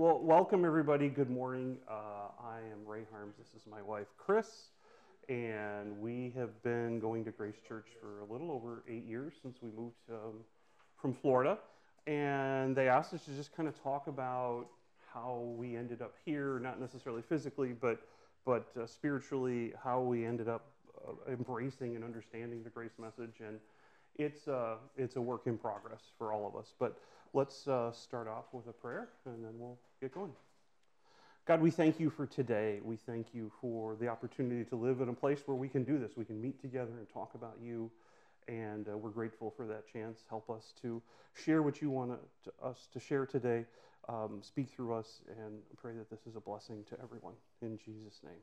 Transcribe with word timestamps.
Well, 0.00 0.18
welcome 0.18 0.64
everybody. 0.64 1.10
Good 1.10 1.28
morning. 1.28 1.76
Uh, 1.86 2.30
I 2.42 2.60
am 2.72 2.86
Ray 2.86 3.02
Harms. 3.12 3.34
This 3.36 3.48
is 3.48 3.66
my 3.70 3.82
wife, 3.82 4.06
Chris, 4.16 4.70
and 5.28 6.00
we 6.00 6.32
have 6.34 6.62
been 6.62 6.98
going 6.98 7.22
to 7.26 7.30
Grace 7.30 7.58
Church 7.68 7.84
for 8.00 8.20
a 8.20 8.32
little 8.32 8.50
over 8.50 8.82
eight 8.88 9.04
years 9.04 9.34
since 9.42 9.58
we 9.60 9.68
moved 9.76 9.98
um, 10.10 10.36
from 10.96 11.12
Florida. 11.12 11.58
And 12.06 12.74
they 12.74 12.88
asked 12.88 13.12
us 13.12 13.26
to 13.26 13.32
just 13.32 13.54
kind 13.54 13.68
of 13.68 13.78
talk 13.82 14.06
about 14.06 14.68
how 15.12 15.52
we 15.58 15.76
ended 15.76 16.00
up 16.00 16.14
here, 16.24 16.58
not 16.60 16.80
necessarily 16.80 17.20
physically, 17.20 17.74
but 17.78 18.00
but 18.46 18.70
uh, 18.80 18.86
spiritually, 18.86 19.74
how 19.84 20.00
we 20.00 20.24
ended 20.24 20.48
up 20.48 20.64
uh, 21.06 21.30
embracing 21.30 21.94
and 21.94 22.02
understanding 22.02 22.62
the 22.62 22.70
grace 22.70 22.96
message. 22.98 23.42
And 23.46 23.58
it's 24.16 24.48
uh, 24.48 24.76
it's 24.96 25.16
a 25.16 25.20
work 25.20 25.42
in 25.44 25.58
progress 25.58 26.00
for 26.16 26.32
all 26.32 26.48
of 26.48 26.56
us. 26.56 26.72
But 26.78 26.98
let's 27.34 27.68
uh, 27.68 27.92
start 27.92 28.28
off 28.28 28.46
with 28.52 28.66
a 28.66 28.72
prayer, 28.72 29.10
and 29.26 29.44
then 29.44 29.52
we'll 29.58 29.78
get 30.00 30.14
going. 30.14 30.32
God, 31.46 31.60
we 31.60 31.70
thank 31.70 32.00
you 32.00 32.10
for 32.10 32.26
today. 32.26 32.80
We 32.82 32.96
thank 32.96 33.34
you 33.34 33.50
for 33.60 33.96
the 33.96 34.08
opportunity 34.08 34.64
to 34.70 34.76
live 34.76 35.00
in 35.00 35.08
a 35.08 35.12
place 35.12 35.40
where 35.44 35.56
we 35.56 35.68
can 35.68 35.84
do 35.84 35.98
this. 35.98 36.12
We 36.16 36.24
can 36.24 36.40
meet 36.40 36.60
together 36.60 36.92
and 36.98 37.08
talk 37.08 37.34
about 37.34 37.56
you, 37.62 37.90
and 38.48 38.88
uh, 38.88 38.96
we're 38.96 39.10
grateful 39.10 39.52
for 39.54 39.66
that 39.66 39.90
chance. 39.92 40.20
Help 40.28 40.48
us 40.48 40.72
to 40.82 41.02
share 41.34 41.62
what 41.62 41.82
you 41.82 41.90
want 41.90 42.18
to, 42.44 42.52
us 42.64 42.88
to 42.92 43.00
share 43.00 43.26
today. 43.26 43.66
Um, 44.08 44.40
speak 44.42 44.70
through 44.70 44.94
us, 44.94 45.20
and 45.38 45.60
pray 45.76 45.92
that 45.94 46.08
this 46.08 46.26
is 46.26 46.34
a 46.34 46.40
blessing 46.40 46.84
to 46.88 46.96
everyone. 47.02 47.34
In 47.60 47.76
Jesus' 47.76 48.20
name, 48.24 48.42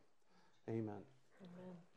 amen. 0.70 1.02
Amen. 1.42 1.97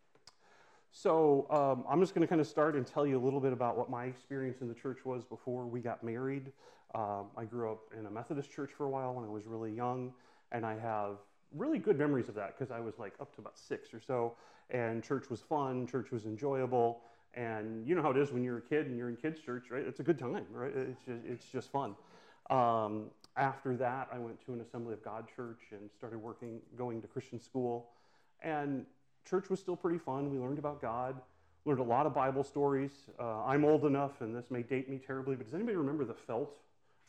So 0.92 1.46
um, 1.50 1.84
I'm 1.88 2.00
just 2.00 2.14
going 2.14 2.22
to 2.22 2.28
kind 2.28 2.40
of 2.40 2.46
start 2.46 2.74
and 2.74 2.86
tell 2.86 3.06
you 3.06 3.18
a 3.18 3.22
little 3.22 3.40
bit 3.40 3.52
about 3.52 3.78
what 3.78 3.90
my 3.90 4.04
experience 4.04 4.60
in 4.60 4.68
the 4.68 4.74
church 4.74 5.04
was 5.04 5.24
before 5.24 5.66
we 5.66 5.80
got 5.80 6.02
married. 6.02 6.52
Um, 6.94 7.26
I 7.36 7.44
grew 7.44 7.70
up 7.70 7.80
in 7.98 8.06
a 8.06 8.10
Methodist 8.10 8.50
church 8.50 8.70
for 8.76 8.86
a 8.86 8.90
while 8.90 9.14
when 9.14 9.24
I 9.24 9.28
was 9.28 9.46
really 9.46 9.72
young, 9.72 10.12
and 10.50 10.66
I 10.66 10.76
have 10.78 11.18
really 11.54 11.78
good 11.78 11.96
memories 11.98 12.28
of 12.28 12.34
that 12.34 12.58
because 12.58 12.72
I 12.72 12.80
was 12.80 12.98
like 12.98 13.14
up 13.20 13.32
to 13.36 13.40
about 13.40 13.56
six 13.56 13.94
or 13.94 14.00
so, 14.00 14.34
and 14.70 15.02
church 15.02 15.30
was 15.30 15.40
fun, 15.40 15.86
church 15.86 16.10
was 16.10 16.24
enjoyable, 16.26 17.02
and 17.34 17.86
you 17.86 17.94
know 17.94 18.02
how 18.02 18.10
it 18.10 18.16
is 18.16 18.32
when 18.32 18.42
you're 18.42 18.58
a 18.58 18.62
kid 18.62 18.86
and 18.86 18.98
you're 18.98 19.08
in 19.08 19.16
kids' 19.16 19.40
church, 19.40 19.66
right? 19.70 19.84
It's 19.86 20.00
a 20.00 20.02
good 20.02 20.18
time, 20.18 20.46
right? 20.50 20.72
It's 20.74 21.04
just, 21.04 21.24
it's 21.24 21.44
just 21.46 21.70
fun. 21.70 21.94
Um, 22.50 23.10
after 23.36 23.76
that, 23.76 24.08
I 24.12 24.18
went 24.18 24.44
to 24.46 24.52
an 24.52 24.60
Assembly 24.60 24.92
of 24.92 25.04
God 25.04 25.26
church 25.36 25.60
and 25.70 25.88
started 25.96 26.18
working, 26.18 26.60
going 26.76 27.00
to 27.02 27.06
Christian 27.06 27.38
school, 27.38 27.90
and 28.42 28.84
church 29.28 29.50
was 29.50 29.60
still 29.60 29.76
pretty 29.76 29.98
fun. 29.98 30.30
We 30.30 30.38
learned 30.38 30.58
about 30.58 30.80
God, 30.80 31.20
learned 31.64 31.80
a 31.80 31.84
lot 31.84 32.06
of 32.06 32.14
Bible 32.14 32.44
stories. 32.44 32.92
Uh, 33.18 33.44
I'm 33.44 33.64
old 33.64 33.84
enough, 33.84 34.20
and 34.20 34.34
this 34.34 34.50
may 34.50 34.62
date 34.62 34.88
me 34.88 34.98
terribly, 34.98 35.36
but 35.36 35.46
does 35.46 35.54
anybody 35.54 35.76
remember 35.76 36.04
the 36.04 36.14
felt 36.14 36.56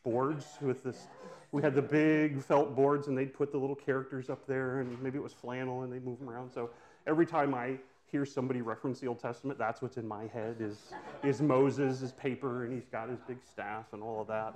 boards 0.04 0.46
with 0.62 0.84
this? 0.84 1.08
We 1.52 1.62
had 1.62 1.76
the 1.76 1.82
big 1.82 2.42
felt 2.42 2.76
boards, 2.76 3.08
and 3.08 3.18
they'd 3.18 3.34
put 3.34 3.52
the 3.52 3.58
little 3.58 3.76
characters 3.76 4.30
up 4.30 4.46
there, 4.48 4.80
and 4.80 5.02
maybe 5.02 5.18
it 5.18 5.24
was 5.24 5.34
flannel, 5.34 5.84
and 5.84 5.92
they'd 5.92 6.06
move 6.06 6.20
them 6.20 6.30
around. 6.30 6.52
So 6.52 6.70
every 7.08 7.26
time 7.26 7.54
I 7.54 7.78
hear 8.06 8.26
somebody 8.26 8.62
reference 8.62 9.00
the 9.00 9.08
Old 9.08 9.20
Testament, 9.20 9.58
that's 9.58 9.82
what's 9.82 9.98
in 9.98 10.08
my 10.08 10.28
head 10.28 10.58
is, 10.60 10.92
is 11.24 11.42
Moses, 11.42 12.02
his 12.02 12.12
paper, 12.12 12.66
and 12.66 12.74
he's 12.74 12.88
got 12.90 13.10
his 13.10 13.20
big 13.28 13.38
staff 13.50 13.86
and 13.94 14.04
all 14.04 14.22
of 14.22 14.28
that. 14.28 14.54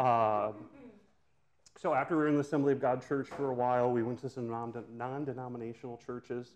Um, 0.00 0.54
so 1.76 1.92
after 1.92 2.16
we 2.16 2.22
were 2.22 2.28
in 2.28 2.34
the 2.34 2.40
Assembly 2.40 2.72
of 2.72 2.80
God 2.80 3.06
church 3.06 3.28
for 3.28 3.50
a 3.50 3.54
while, 3.54 3.90
we 3.90 4.02
went 4.02 4.20
to 4.22 4.30
some 4.30 4.48
non-denominational 4.48 6.00
churches. 6.06 6.54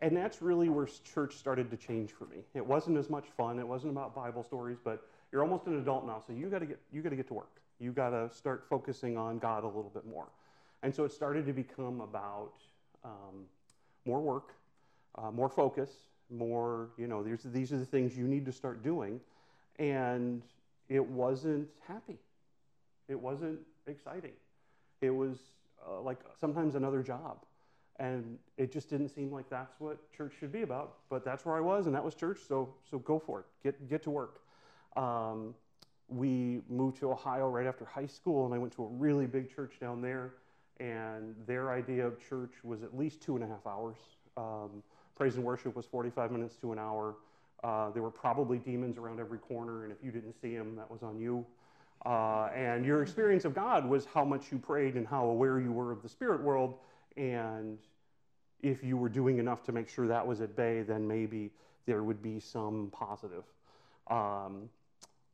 And 0.00 0.16
that's 0.16 0.40
really 0.40 0.68
where 0.68 0.86
church 1.12 1.34
started 1.36 1.70
to 1.70 1.76
change 1.76 2.12
for 2.12 2.26
me. 2.26 2.44
It 2.54 2.64
wasn't 2.64 2.98
as 2.98 3.10
much 3.10 3.26
fun. 3.36 3.58
It 3.58 3.66
wasn't 3.66 3.92
about 3.92 4.14
Bible 4.14 4.44
stories, 4.44 4.78
but 4.82 5.04
you're 5.32 5.42
almost 5.42 5.66
an 5.66 5.78
adult 5.78 6.06
now, 6.06 6.22
so 6.24 6.32
you 6.32 6.48
got 6.48 6.60
to 6.60 6.66
get 6.66 6.78
you 6.92 7.02
got 7.02 7.10
to 7.10 7.16
get 7.16 7.26
to 7.28 7.34
work. 7.34 7.60
You 7.80 7.92
got 7.92 8.10
to 8.10 8.30
start 8.34 8.64
focusing 8.68 9.16
on 9.16 9.38
God 9.38 9.64
a 9.64 9.66
little 9.66 9.90
bit 9.92 10.06
more. 10.06 10.28
And 10.82 10.94
so 10.94 11.04
it 11.04 11.12
started 11.12 11.46
to 11.46 11.52
become 11.52 12.00
about 12.00 12.52
um, 13.04 13.46
more 14.04 14.20
work, 14.20 14.54
uh, 15.16 15.30
more 15.30 15.48
focus, 15.48 15.90
more 16.30 16.90
you 16.96 17.08
know. 17.08 17.22
These 17.22 17.42
these 17.46 17.72
are 17.72 17.78
the 17.78 17.84
things 17.84 18.16
you 18.16 18.26
need 18.26 18.46
to 18.46 18.52
start 18.52 18.82
doing, 18.82 19.20
and 19.78 20.42
it 20.88 21.04
wasn't 21.04 21.68
happy. 21.86 22.18
It 23.08 23.18
wasn't 23.20 23.58
exciting. 23.86 24.32
It 25.00 25.10
was 25.10 25.38
uh, 25.86 26.00
like 26.00 26.18
sometimes 26.40 26.74
another 26.74 27.02
job. 27.02 27.38
And 27.98 28.38
it 28.56 28.72
just 28.72 28.88
didn't 28.88 29.08
seem 29.08 29.32
like 29.32 29.50
that's 29.50 29.74
what 29.80 29.98
church 30.12 30.32
should 30.38 30.52
be 30.52 30.62
about. 30.62 30.94
But 31.10 31.24
that's 31.24 31.44
where 31.44 31.56
I 31.56 31.60
was, 31.60 31.86
and 31.86 31.94
that 31.94 32.04
was 32.04 32.14
church. 32.14 32.38
So, 32.46 32.72
so 32.88 32.98
go 32.98 33.18
for 33.18 33.40
it. 33.40 33.46
Get, 33.62 33.88
get 33.88 34.02
to 34.04 34.10
work. 34.10 34.40
Um, 34.96 35.54
we 36.08 36.60
moved 36.68 36.98
to 36.98 37.10
Ohio 37.10 37.48
right 37.48 37.66
after 37.66 37.84
high 37.84 38.06
school, 38.06 38.46
and 38.46 38.54
I 38.54 38.58
went 38.58 38.72
to 38.74 38.84
a 38.84 38.88
really 38.88 39.26
big 39.26 39.54
church 39.54 39.74
down 39.80 40.00
there. 40.00 40.34
And 40.80 41.34
their 41.46 41.72
idea 41.72 42.06
of 42.06 42.18
church 42.28 42.52
was 42.62 42.82
at 42.82 42.96
least 42.96 43.20
two 43.20 43.34
and 43.34 43.44
a 43.44 43.48
half 43.48 43.66
hours. 43.66 43.96
Um, 44.36 44.82
praise 45.16 45.34
and 45.34 45.44
worship 45.44 45.74
was 45.74 45.86
45 45.86 46.30
minutes 46.30 46.56
to 46.58 46.72
an 46.72 46.78
hour. 46.78 47.16
Uh, 47.64 47.90
there 47.90 48.02
were 48.02 48.10
probably 48.10 48.58
demons 48.58 48.96
around 48.96 49.18
every 49.18 49.38
corner, 49.38 49.82
and 49.82 49.92
if 49.92 49.98
you 50.02 50.12
didn't 50.12 50.40
see 50.40 50.56
them, 50.56 50.76
that 50.76 50.88
was 50.88 51.02
on 51.02 51.18
you. 51.18 51.44
Uh, 52.06 52.48
and 52.54 52.86
your 52.86 53.02
experience 53.02 53.44
of 53.44 53.54
God 53.54 53.84
was 53.84 54.06
how 54.06 54.24
much 54.24 54.52
you 54.52 54.58
prayed 54.58 54.94
and 54.94 55.06
how 55.06 55.26
aware 55.26 55.58
you 55.58 55.72
were 55.72 55.90
of 55.90 56.02
the 56.02 56.08
spirit 56.08 56.40
world 56.40 56.74
and 57.18 57.78
if 58.62 58.82
you 58.82 58.96
were 58.96 59.08
doing 59.08 59.38
enough 59.38 59.62
to 59.64 59.72
make 59.72 59.88
sure 59.88 60.06
that 60.06 60.26
was 60.26 60.40
at 60.40 60.56
bay, 60.56 60.82
then 60.82 61.06
maybe 61.06 61.50
there 61.84 62.02
would 62.02 62.22
be 62.22 62.38
some 62.38 62.90
positive. 62.92 63.44
Um, 64.08 64.68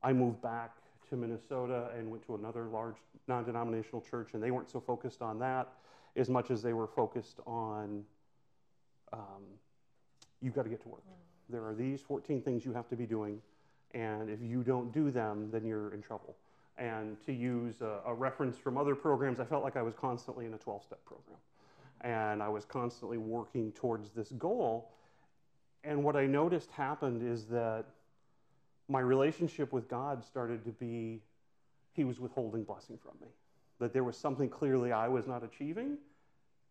I 0.03 0.13
moved 0.13 0.43
back 0.43 0.77
to 1.11 1.17
Minnesota 1.17 1.91
and 1.97 2.11
went 2.11 2.25
to 2.27 2.35
another 2.35 2.65
large 2.65 2.97
non 3.29 3.45
denominational 3.45 4.01
church, 4.01 4.31
and 4.33 4.43
they 4.43 4.51
weren't 4.51 4.71
so 4.71 4.81
focused 4.81 5.23
on 5.23 5.39
that 5.39 5.73
as 6.17 6.29
much 6.29 6.51
as 6.51 6.63
they 6.63 6.73
were 6.73 6.87
focused 6.87 7.41
on 7.47 8.05
um, 9.13 9.43
you've 10.41 10.55
got 10.55 10.63
to 10.63 10.71
get 10.71 10.83
to 10.83 10.89
work. 10.89 11.03
There 11.51 11.67
are 11.67 11.75
these 11.75 12.01
14 12.01 12.41
things 12.41 12.65
you 12.65 12.73
have 12.73 12.89
to 12.89 12.97
be 12.97 13.07
doing, 13.07 13.41
and 13.93 14.31
if 14.31 14.41
you 14.41 14.63
don't 14.63 14.93
do 14.93 15.11
them, 15.11 15.51
then 15.53 15.67
you're 15.67 15.93
in 15.93 16.03
trouble. 16.03 16.37
And 16.77 17.21
to 17.27 17.33
use 17.33 17.81
a, 17.81 18.01
a 18.07 18.15
reference 18.15 18.57
from 18.57 18.79
other 18.79 18.95
programs, 18.95 19.41
I 19.41 19.45
felt 19.45 19.63
like 19.63 19.77
I 19.77 19.83
was 19.83 19.95
constantly 19.95 20.47
in 20.47 20.55
a 20.55 20.59
12 20.59 20.85
step 20.85 21.05
program 21.05 21.39
and 22.01 22.43
I 22.43 22.49
was 22.49 22.65
constantly 22.65 23.19
working 23.19 23.73
towards 23.73 24.11
this 24.11 24.31
goal. 24.33 24.91
And 25.83 26.05
what 26.05 26.17
I 26.17 26.27
noticed 26.27 26.71
happened 26.71 27.23
is 27.23 27.47
that 27.47 27.85
my 28.89 29.01
relationship 29.01 29.73
with 29.73 29.89
God 29.89 30.25
started 30.25 30.65
to 30.65 30.71
be, 30.71 31.23
He 31.93 32.05
was 32.05 32.21
withholding 32.21 32.65
blessing 32.65 32.99
from 33.03 33.13
me. 33.21 33.29
That 33.81 33.93
there 33.93 34.05
was 34.05 34.17
something 34.17 34.49
clearly 34.49 34.93
I 34.93 35.09
was 35.09 35.27
not 35.27 35.43
achieving, 35.43 35.99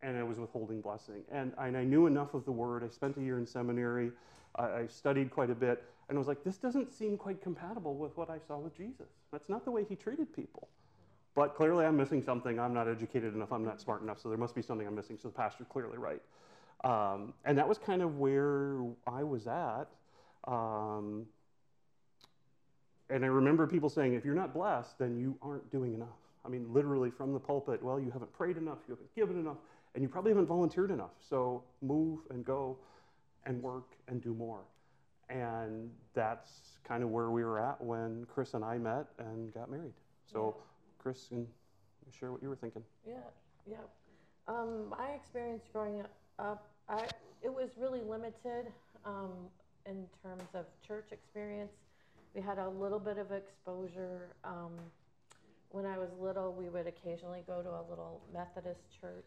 and 0.02 0.18
I 0.18 0.24
was 0.24 0.40
withholding 0.40 0.82
blessing. 0.82 1.24
And, 1.32 1.54
and 1.58 1.76
I 1.76 1.84
knew 1.84 2.08
enough 2.08 2.34
of 2.34 2.46
the 2.46 2.52
Word. 2.52 2.84
I 2.84 2.90
spent 2.90 3.18
a 3.18 3.22
year 3.22 3.38
in 3.38 3.46
seminary, 3.46 4.12
I, 4.56 4.64
I 4.64 4.88
studied 4.88 5.32
quite 5.32 5.50
a 5.50 5.56
bit, 5.56 5.84
and 6.10 6.18
I 6.18 6.20
was 6.20 6.28
like, 6.28 6.44
this 6.44 6.58
doesn't 6.58 6.92
seem 6.92 7.18
quite 7.18 7.42
compatible 7.42 7.96
with 7.96 8.16
what 8.18 8.30
I 8.30 8.38
saw 8.48 8.58
with 8.58 8.76
Jesus. 8.76 9.08
That's 9.32 9.50
not 9.50 9.66
the 9.66 9.72
way 9.72 9.86
He 9.88 9.96
treated 9.96 10.34
people. 10.34 10.70
But 11.36 11.56
clearly, 11.56 11.86
I'm 11.86 11.98
missing 11.98 12.22
something. 12.22 12.60
I'm 12.60 12.74
not 12.74 12.88
educated 12.88 13.34
enough. 13.34 13.52
I'm 13.52 13.66
not 13.66 13.82
smart 13.82 14.02
enough. 14.02 14.20
So 14.20 14.30
there 14.30 14.38
must 14.38 14.54
be 14.54 14.62
something 14.62 14.86
I'm 14.86 14.96
missing. 14.96 15.18
So 15.22 15.30
the 15.30 15.34
pastor's 15.34 15.68
clearly 15.68 15.98
right. 15.98 16.22
Um, 16.84 17.34
and 17.46 17.58
that 17.58 17.68
was 17.68 17.78
kind 17.78 18.02
of 18.02 18.18
where 18.18 18.82
I 19.08 19.24
was 19.24 19.48
at. 19.48 19.88
Um, 20.48 21.26
and 23.10 23.24
I 23.24 23.28
remember 23.28 23.68
people 23.68 23.90
saying, 23.90 24.14
if 24.14 24.26
you're 24.26 24.36
not 24.36 24.54
blessed, 24.54 24.98
then 25.00 25.18
you 25.18 25.38
aren't 25.42 25.70
doing 25.72 25.94
enough. 25.94 26.08
I 26.46 26.50
mean, 26.50 26.72
literally 26.74 27.10
from 27.10 27.34
the 27.34 27.40
pulpit, 27.40 27.82
well, 27.82 28.00
you 28.00 28.12
haven't 28.12 28.34
prayed 28.34 28.58
enough, 28.58 28.80
you 28.88 28.94
haven't 28.94 29.16
given 29.16 29.40
enough, 29.40 29.58
and 29.94 30.04
you 30.04 30.10
probably 30.10 30.32
haven't 30.32 30.48
volunteered 30.48 30.92
enough. 30.92 31.12
So 31.30 31.64
move 31.82 32.20
and 32.30 32.44
go 32.44 32.78
and 33.46 33.62
work 33.62 33.96
and 34.08 34.22
do 34.22 34.34
more. 34.34 34.62
And 35.30 35.90
that's 36.14 36.80
kind 36.84 37.02
of 37.02 37.10
where 37.10 37.30
we 37.30 37.44
were 37.44 37.60
at 37.60 37.82
when 37.82 38.26
Chris 38.34 38.56
and 38.56 38.64
I 38.64 38.78
met 38.78 39.08
and 39.20 39.54
got 39.54 39.72
married. 39.72 39.94
So 40.26 40.58
Chris, 41.04 41.28
and 41.32 41.46
share 42.18 42.32
what 42.32 42.42
you 42.42 42.48
were 42.48 42.56
thinking. 42.56 42.82
Yeah, 43.06 43.16
yeah. 43.70 43.76
Um, 44.48 44.90
my 44.90 45.10
experience 45.10 45.64
growing 45.74 46.02
up, 46.40 46.70
I, 46.88 47.06
it 47.42 47.54
was 47.54 47.72
really 47.78 48.00
limited 48.00 48.72
um, 49.04 49.34
in 49.86 50.06
terms 50.24 50.48
of 50.54 50.66
church 50.88 51.08
experience. 51.12 51.74
We 52.34 52.42
had 52.42 52.58
a 52.58 52.70
little 52.70 53.00
bit 53.00 53.18
of 53.18 53.34
exposure. 53.34 54.30
Um, 54.46 54.72
when 55.72 55.86
I 55.86 55.98
was 55.98 56.08
little, 56.22 56.54
we 56.54 56.70
would 56.70 56.88
occasionally 56.88 57.44
go 57.46 57.62
to 57.62 57.70
a 57.70 57.84
little 57.90 58.22
Methodist 58.34 58.80
church. 59.02 59.26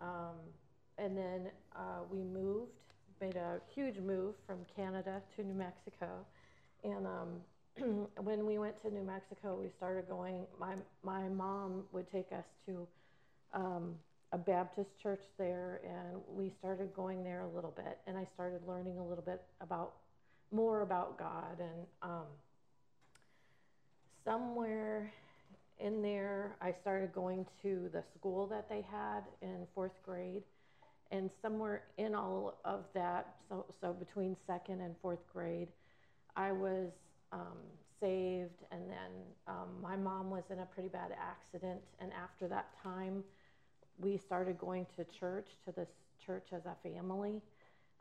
Um, 0.00 0.36
and 0.96 1.14
then 1.14 1.50
uh, 1.76 2.04
we 2.10 2.22
moved, 2.22 2.72
made 3.20 3.36
a 3.36 3.60
huge 3.74 3.98
move 3.98 4.34
from 4.46 4.60
Canada 4.74 5.20
to 5.36 5.44
New 5.44 5.54
Mexico. 5.54 6.24
And 6.82 7.06
um, 7.06 7.40
when 8.22 8.46
we 8.46 8.58
went 8.58 8.80
to 8.82 8.90
New 8.90 9.02
Mexico, 9.02 9.58
we 9.60 9.68
started 9.76 10.08
going. 10.08 10.46
My 10.58 10.74
my 11.02 11.28
mom 11.28 11.84
would 11.92 12.10
take 12.10 12.30
us 12.32 12.44
to 12.66 12.86
um, 13.52 13.94
a 14.32 14.38
Baptist 14.38 14.90
church 15.02 15.22
there, 15.38 15.80
and 15.84 16.20
we 16.28 16.52
started 16.58 16.94
going 16.94 17.24
there 17.24 17.40
a 17.40 17.48
little 17.48 17.72
bit. 17.76 17.98
And 18.06 18.16
I 18.16 18.26
started 18.34 18.60
learning 18.66 18.98
a 18.98 19.04
little 19.04 19.24
bit 19.24 19.42
about 19.60 19.92
more 20.52 20.82
about 20.82 21.18
God. 21.18 21.58
And 21.60 21.86
um, 22.02 22.26
somewhere 24.24 25.12
in 25.78 26.02
there, 26.02 26.56
I 26.60 26.72
started 26.80 27.12
going 27.12 27.46
to 27.62 27.90
the 27.92 28.02
school 28.18 28.46
that 28.48 28.68
they 28.68 28.84
had 28.90 29.20
in 29.42 29.66
fourth 29.74 30.02
grade. 30.04 30.42
And 31.10 31.30
somewhere 31.42 31.82
in 31.98 32.14
all 32.14 32.58
of 32.64 32.84
that, 32.94 33.36
so, 33.48 33.66
so 33.80 33.92
between 33.92 34.36
second 34.46 34.80
and 34.80 34.94
fourth 35.00 35.24
grade, 35.32 35.68
I 36.36 36.50
was 36.50 36.90
um, 37.34 37.58
saved. 38.00 38.62
And 38.70 38.82
then 38.88 39.12
um, 39.46 39.68
my 39.82 39.96
mom 39.96 40.30
was 40.30 40.44
in 40.50 40.60
a 40.60 40.66
pretty 40.66 40.88
bad 40.88 41.10
accident. 41.20 41.80
And 42.00 42.10
after 42.12 42.48
that 42.48 42.68
time, 42.82 43.24
we 43.98 44.16
started 44.16 44.58
going 44.58 44.86
to 44.96 45.04
church, 45.04 45.48
to 45.66 45.72
this 45.72 45.88
church 46.24 46.48
as 46.52 46.62
a 46.66 46.76
family. 46.82 47.42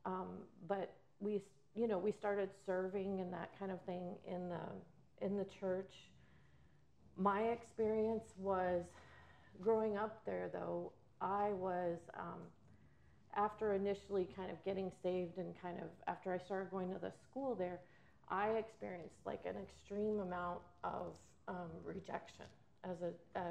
Um, 0.06 0.27
but 0.68 0.94
we, 1.19 1.41
you 1.75 1.88
know, 1.88 1.97
we 1.97 2.12
started 2.12 2.50
serving 2.65 3.19
and 3.19 3.33
that 3.33 3.51
kind 3.59 3.71
of 3.71 3.81
thing 3.81 4.15
in 4.27 4.50
the 4.50 5.25
in 5.25 5.38
the 5.38 5.45
church. 5.45 5.94
My 7.15 7.44
experience 7.44 8.33
was 8.38 8.83
growing 9.62 9.97
up 9.97 10.25
there, 10.25 10.50
though. 10.51 10.91
I 11.21 11.51
was 11.53 12.00
um, 12.19 12.41
after 13.36 13.74
initially 13.74 14.27
kind 14.36 14.51
of 14.51 14.63
getting 14.65 14.91
saved 15.01 15.38
and 15.38 15.53
kind 15.62 15.77
of 15.79 15.88
after 16.07 16.33
I 16.33 16.38
started 16.38 16.69
going 16.69 16.91
to 16.91 17.00
the 17.00 17.13
school 17.29 17.56
there, 17.56 17.79
I 18.33 18.47
experienced 18.57 19.19
like 19.27 19.41
an 19.45 19.56
extreme 19.62 20.19
amount 20.19 20.57
of 20.83 21.13
um, 21.47 21.69
rejection 21.85 22.45
as 22.83 22.97
a, 23.03 23.39
a, 23.39 23.44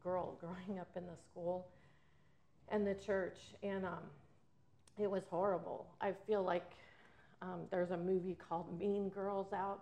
girl 0.00 0.36
growing 0.40 0.78
up 0.78 0.88
in 0.96 1.02
the 1.06 1.16
school 1.30 1.66
and 2.68 2.86
the 2.86 2.94
church, 2.94 3.38
and 3.64 3.84
um, 3.84 4.04
it 4.96 5.10
was 5.10 5.24
horrible. 5.28 5.88
I 6.00 6.12
feel 6.26 6.44
like 6.44 6.70
um, 7.42 7.62
there's 7.72 7.90
a 7.90 7.96
movie 7.96 8.36
called 8.48 8.78
Mean 8.78 9.08
Girls 9.08 9.52
out. 9.52 9.80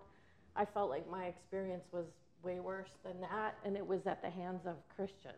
I 0.54 0.64
felt 0.64 0.88
like 0.88 1.10
my 1.10 1.26
experience 1.26 1.84
was 1.92 2.06
way 2.42 2.60
worse 2.60 2.92
than 3.04 3.20
that, 3.20 3.56
and 3.64 3.76
it 3.76 3.86
was 3.86 4.06
at 4.06 4.22
the 4.22 4.30
hands 4.30 4.62
of 4.64 4.76
Christians. 4.94 5.34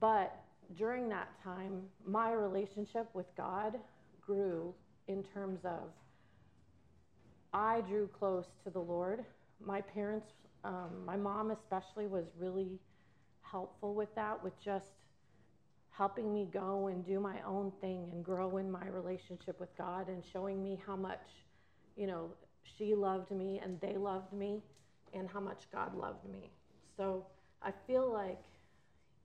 But 0.00 0.36
during 0.76 1.08
that 1.08 1.28
time, 1.42 1.84
my 2.04 2.32
relationship 2.32 3.08
with 3.14 3.26
God 3.36 3.78
grew 4.20 4.74
in 5.08 5.22
terms 5.22 5.60
of 5.64 5.92
I 7.56 7.80
drew 7.88 8.06
close 8.08 8.44
to 8.64 8.70
the 8.70 8.78
Lord. 8.78 9.24
My 9.64 9.80
parents, 9.80 10.26
um, 10.62 10.90
my 11.06 11.16
mom 11.16 11.50
especially, 11.50 12.06
was 12.06 12.26
really 12.38 12.78
helpful 13.40 13.94
with 13.94 14.14
that, 14.14 14.44
with 14.44 14.52
just 14.62 14.90
helping 15.88 16.34
me 16.34 16.46
go 16.52 16.88
and 16.88 17.02
do 17.02 17.18
my 17.18 17.36
own 17.46 17.72
thing 17.80 18.10
and 18.12 18.22
grow 18.22 18.58
in 18.58 18.70
my 18.70 18.86
relationship 18.88 19.58
with 19.58 19.74
God 19.78 20.08
and 20.08 20.22
showing 20.34 20.62
me 20.62 20.78
how 20.86 20.96
much, 20.96 21.22
you 21.96 22.06
know, 22.06 22.28
she 22.76 22.94
loved 22.94 23.30
me 23.30 23.58
and 23.64 23.80
they 23.80 23.96
loved 23.96 24.34
me 24.34 24.60
and 25.14 25.26
how 25.26 25.40
much 25.40 25.62
God 25.72 25.96
loved 25.96 26.28
me. 26.30 26.50
So 26.98 27.24
I 27.62 27.72
feel 27.86 28.12
like 28.12 28.42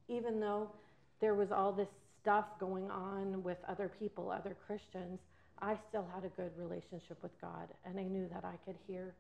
even 0.08 0.40
though 0.40 0.72
there 1.20 1.36
was 1.36 1.52
all 1.52 1.74
this 1.74 1.90
stuff 2.22 2.46
going 2.62 2.90
on 2.90 3.44
with 3.44 3.58
other 3.68 3.92
people, 4.00 4.32
other 4.32 4.56
Christians, 4.66 5.20
I 5.62 5.78
still 5.90 6.06
had 6.14 6.26
a 6.26 6.30
good 6.30 6.52
relationship 6.58 7.22
with 7.22 7.40
God 7.40 7.68
and 7.86 8.00
I 8.00 8.04
knew 8.04 8.28
that 8.34 8.44
I 8.44 8.56
could 8.66 8.76
hear 8.88 9.14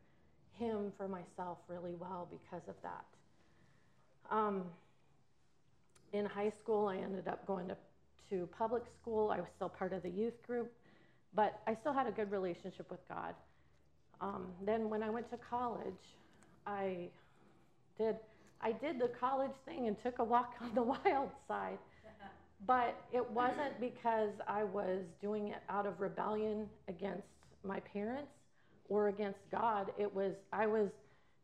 Him 0.58 0.92
for 0.98 1.08
myself 1.08 1.58
really 1.68 1.94
well 2.00 2.28
because 2.32 2.68
of 2.68 2.76
that. 2.84 3.06
Um, 4.36 4.64
in 6.14 6.26
high 6.26 6.52
school, 6.64 6.88
I 6.88 6.98
ended 6.98 7.28
up 7.28 7.46
going 7.46 7.68
to, 7.68 7.78
to 8.30 8.48
public 8.58 8.84
school. 9.02 9.32
I 9.32 9.38
was 9.38 9.50
still 9.56 9.70
part 9.70 9.94
of 9.94 10.04
the 10.04 10.10
youth 10.10 10.42
group, 10.46 10.72
but 11.36 11.60
I 11.68 11.76
still 11.82 11.94
had 11.94 12.08
a 12.08 12.12
good 12.12 12.32
relationship 12.32 12.90
with 12.90 13.08
God. 13.08 13.36
Um, 14.20 14.48
then 14.66 14.90
when 14.90 15.04
I 15.04 15.10
went 15.10 15.30
to 15.32 15.38
college, 15.38 15.94
I 16.66 17.10
did 17.98 18.16
I 18.64 18.74
did 18.74 19.00
the 19.00 19.10
college 19.20 19.52
thing 19.66 19.88
and 19.88 19.98
took 20.04 20.20
a 20.20 20.24
walk 20.24 20.54
on 20.62 20.74
the 20.76 20.84
wild 20.84 21.30
side. 21.48 21.80
But 22.68 22.96
it 23.12 23.30
wasn't 23.32 23.80
because 23.80 24.32
I 24.48 24.64
was 24.64 25.04
doing 25.20 25.50
it 25.50 25.64
out 25.70 25.86
of 25.86 26.00
rebellion 26.00 26.68
against 26.88 27.28
my 27.64 27.80
parents 27.80 28.32
or 28.88 29.08
against 29.08 29.40
God. 29.52 29.92
It 29.98 30.14
was 30.14 30.34
I 30.54 30.68
was 30.68 30.90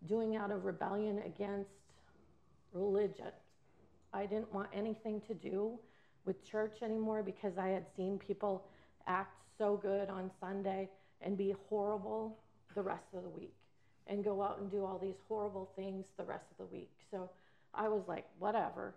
doing 0.08 0.36
out 0.36 0.52
of 0.52 0.66
rebellion 0.66 1.22
against 1.26 1.72
religion. 2.72 3.32
I 4.14 4.26
didn't 4.26 4.54
want 4.54 4.70
anything 4.74 5.22
to 5.28 5.34
do 5.34 5.80
with 6.26 6.44
church 6.46 6.78
anymore 6.84 7.24
because 7.24 7.58
I 7.58 7.70
had 7.70 7.86
seen 7.96 8.20
people 8.20 8.66
act 9.08 9.38
so 9.58 9.78
good 9.78 10.10
on 10.10 10.30
Sunday 10.40 10.90
and 11.22 11.38
be 11.38 11.56
horrible 11.70 12.38
the 12.76 12.82
rest 12.82 13.08
of 13.16 13.24
the 13.24 13.30
week 13.30 13.56
and 14.08 14.24
go 14.24 14.44
out 14.44 14.60
and 14.60 14.70
do 14.70 14.86
all 14.86 14.98
these 14.98 15.18
horrible 15.28 15.72
things 15.76 16.06
the 16.18 16.24
rest 16.24 16.46
of 16.52 16.58
the 16.58 16.76
week. 16.76 16.92
So 17.12 17.30
I 17.74 17.88
was 17.88 18.04
like, 18.08 18.26
whatever. 18.40 18.94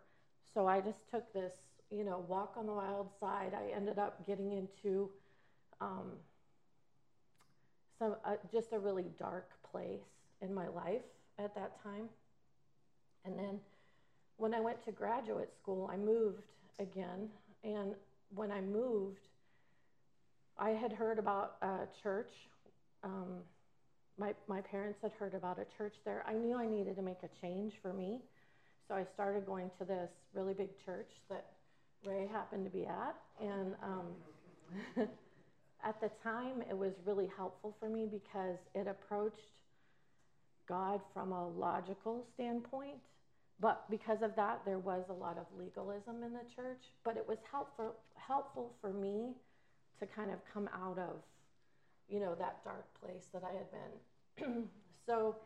So 0.52 0.66
I 0.66 0.80
just 0.80 0.98
took 1.10 1.32
this, 1.32 1.52
you 1.90 2.04
know, 2.04 2.24
walk 2.28 2.54
on 2.56 2.66
the 2.66 2.72
wild 2.72 3.08
side. 3.18 3.52
I 3.54 3.74
ended 3.74 3.98
up 3.98 4.26
getting 4.26 4.52
into 4.52 5.10
um, 5.80 6.12
some 7.98 8.16
uh, 8.24 8.36
just 8.52 8.72
a 8.72 8.78
really 8.78 9.06
dark 9.18 9.48
place 9.70 10.00
in 10.40 10.54
my 10.54 10.68
life 10.68 11.02
at 11.38 11.54
that 11.54 11.82
time. 11.82 12.08
And 13.24 13.38
then 13.38 13.60
when 14.36 14.54
I 14.54 14.60
went 14.60 14.84
to 14.84 14.92
graduate 14.92 15.50
school, 15.60 15.90
I 15.92 15.96
moved 15.96 16.44
again. 16.78 17.28
And 17.62 17.94
when 18.34 18.50
I 18.50 18.60
moved, 18.60 19.26
I 20.58 20.70
had 20.70 20.92
heard 20.92 21.18
about 21.18 21.56
a 21.62 21.86
church. 22.02 22.32
Um, 23.02 23.40
my, 24.18 24.34
my 24.48 24.60
parents 24.60 24.98
had 25.02 25.12
heard 25.12 25.34
about 25.34 25.58
a 25.58 25.66
church 25.76 25.94
there. 26.04 26.24
I 26.26 26.34
knew 26.34 26.56
I 26.56 26.66
needed 26.66 26.96
to 26.96 27.02
make 27.02 27.22
a 27.22 27.28
change 27.40 27.74
for 27.82 27.92
me. 27.92 28.20
So 28.88 28.94
I 28.94 29.04
started 29.14 29.46
going 29.46 29.70
to 29.78 29.84
this 29.84 30.10
really 30.34 30.54
big 30.54 30.70
church 30.84 31.10
that 31.28 31.46
Ray 32.04 32.28
happened 32.30 32.64
to 32.64 32.70
be 32.70 32.86
at. 32.86 33.14
And 33.40 33.74
um, 33.82 35.08
at 35.84 36.00
the 36.00 36.10
time, 36.22 36.62
it 36.68 36.76
was 36.76 36.92
really 37.04 37.28
helpful 37.36 37.76
for 37.80 37.88
me 37.88 38.06
because 38.06 38.58
it 38.74 38.86
approached 38.86 39.36
God 40.68 41.00
from 41.12 41.32
a 41.32 41.48
logical 41.48 42.24
standpoint 42.34 42.98
but 43.60 43.84
because 43.90 44.22
of 44.22 44.34
that, 44.36 44.62
there 44.64 44.78
was 44.78 45.04
a 45.10 45.12
lot 45.12 45.36
of 45.36 45.44
legalism 45.58 46.22
in 46.24 46.32
the 46.32 46.44
church. 46.56 46.80
But 47.04 47.16
it 47.16 47.28
was 47.28 47.38
helpful 47.50 47.94
helpful 48.14 48.72
for 48.80 48.92
me 48.92 49.34
to 49.98 50.06
kind 50.06 50.30
of 50.30 50.38
come 50.52 50.68
out 50.72 50.98
of, 50.98 51.16
you 52.08 52.20
know, 52.20 52.34
that 52.38 52.64
dark 52.64 52.86
place 53.02 53.24
that 53.32 53.42
I 53.44 53.52
had 53.52 54.46
been. 54.46 54.68
so 55.06 55.36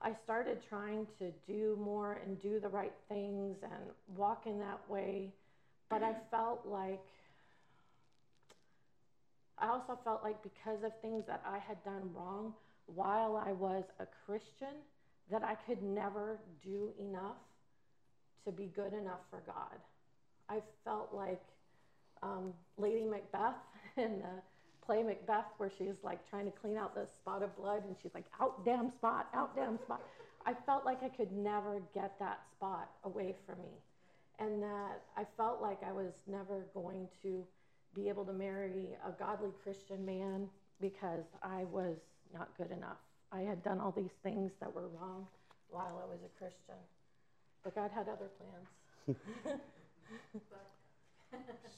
I 0.00 0.12
started 0.24 0.58
trying 0.68 1.06
to 1.18 1.32
do 1.46 1.76
more 1.82 2.20
and 2.24 2.40
do 2.40 2.60
the 2.60 2.68
right 2.68 2.94
things 3.08 3.58
and 3.62 3.82
walk 4.16 4.46
in 4.46 4.58
that 4.60 4.80
way. 4.88 5.32
But 5.90 6.02
I 6.02 6.14
felt 6.30 6.62
like 6.66 7.04
I 9.58 9.68
also 9.68 9.98
felt 10.04 10.22
like 10.24 10.42
because 10.42 10.82
of 10.84 10.92
things 11.00 11.24
that 11.26 11.42
I 11.46 11.58
had 11.58 11.82
done 11.84 12.10
wrong 12.14 12.54
while 12.86 13.36
I 13.36 13.52
was 13.52 13.84
a 14.00 14.06
Christian, 14.26 14.82
that 15.30 15.42
I 15.42 15.54
could 15.54 15.82
never 15.82 16.38
do 16.62 16.90
enough 16.98 17.36
to 18.44 18.52
be 18.52 18.70
good 18.74 18.92
enough 18.92 19.20
for 19.30 19.42
God. 19.46 19.78
I 20.48 20.60
felt 20.84 21.10
like 21.14 21.42
um, 22.22 22.52
Lady 22.76 23.06
Macbeth 23.06 23.54
in 23.96 24.18
the 24.18 24.42
play 24.84 25.02
Macbeth, 25.02 25.46
where 25.56 25.70
she's 25.78 25.96
like 26.02 26.28
trying 26.28 26.44
to 26.44 26.50
clean 26.50 26.76
out 26.76 26.94
the 26.94 27.06
spot 27.22 27.42
of 27.42 27.56
blood, 27.56 27.84
and 27.86 27.96
she's 28.02 28.12
like, 28.14 28.26
out 28.40 28.64
damn 28.64 28.92
spot, 28.92 29.28
out 29.34 29.56
damn 29.56 29.78
spot. 29.78 30.02
I 30.46 30.52
felt 30.66 30.84
like 30.84 31.02
I 31.02 31.08
could 31.08 31.32
never 31.32 31.80
get 31.94 32.18
that 32.18 32.40
spot 32.54 32.90
away 33.04 33.34
from 33.46 33.58
me, 33.62 33.72
and 34.38 34.62
that 34.62 35.02
I 35.16 35.24
felt 35.36 35.60
like 35.62 35.78
I 35.86 35.92
was 35.92 36.12
never 36.26 36.66
going 36.74 37.08
to 37.22 37.44
be 37.94 38.08
able 38.08 38.24
to 38.24 38.32
marry 38.32 38.96
a 39.06 39.12
godly 39.12 39.50
Christian 39.62 40.04
man 40.04 40.48
because 40.80 41.24
I 41.42 41.64
was 41.64 41.96
not 42.32 42.48
good 42.58 42.70
enough. 42.70 42.98
I 43.32 43.40
had 43.40 43.62
done 43.62 43.80
all 43.80 43.92
these 43.92 44.14
things 44.22 44.52
that 44.60 44.74
were 44.74 44.88
wrong 44.88 45.26
while 45.68 46.02
I 46.02 46.10
was 46.10 46.20
a 46.24 46.38
Christian. 46.38 46.74
But 47.62 47.74
God 47.74 47.90
had 47.94 48.08
other 48.08 48.30
plans. 48.38 49.18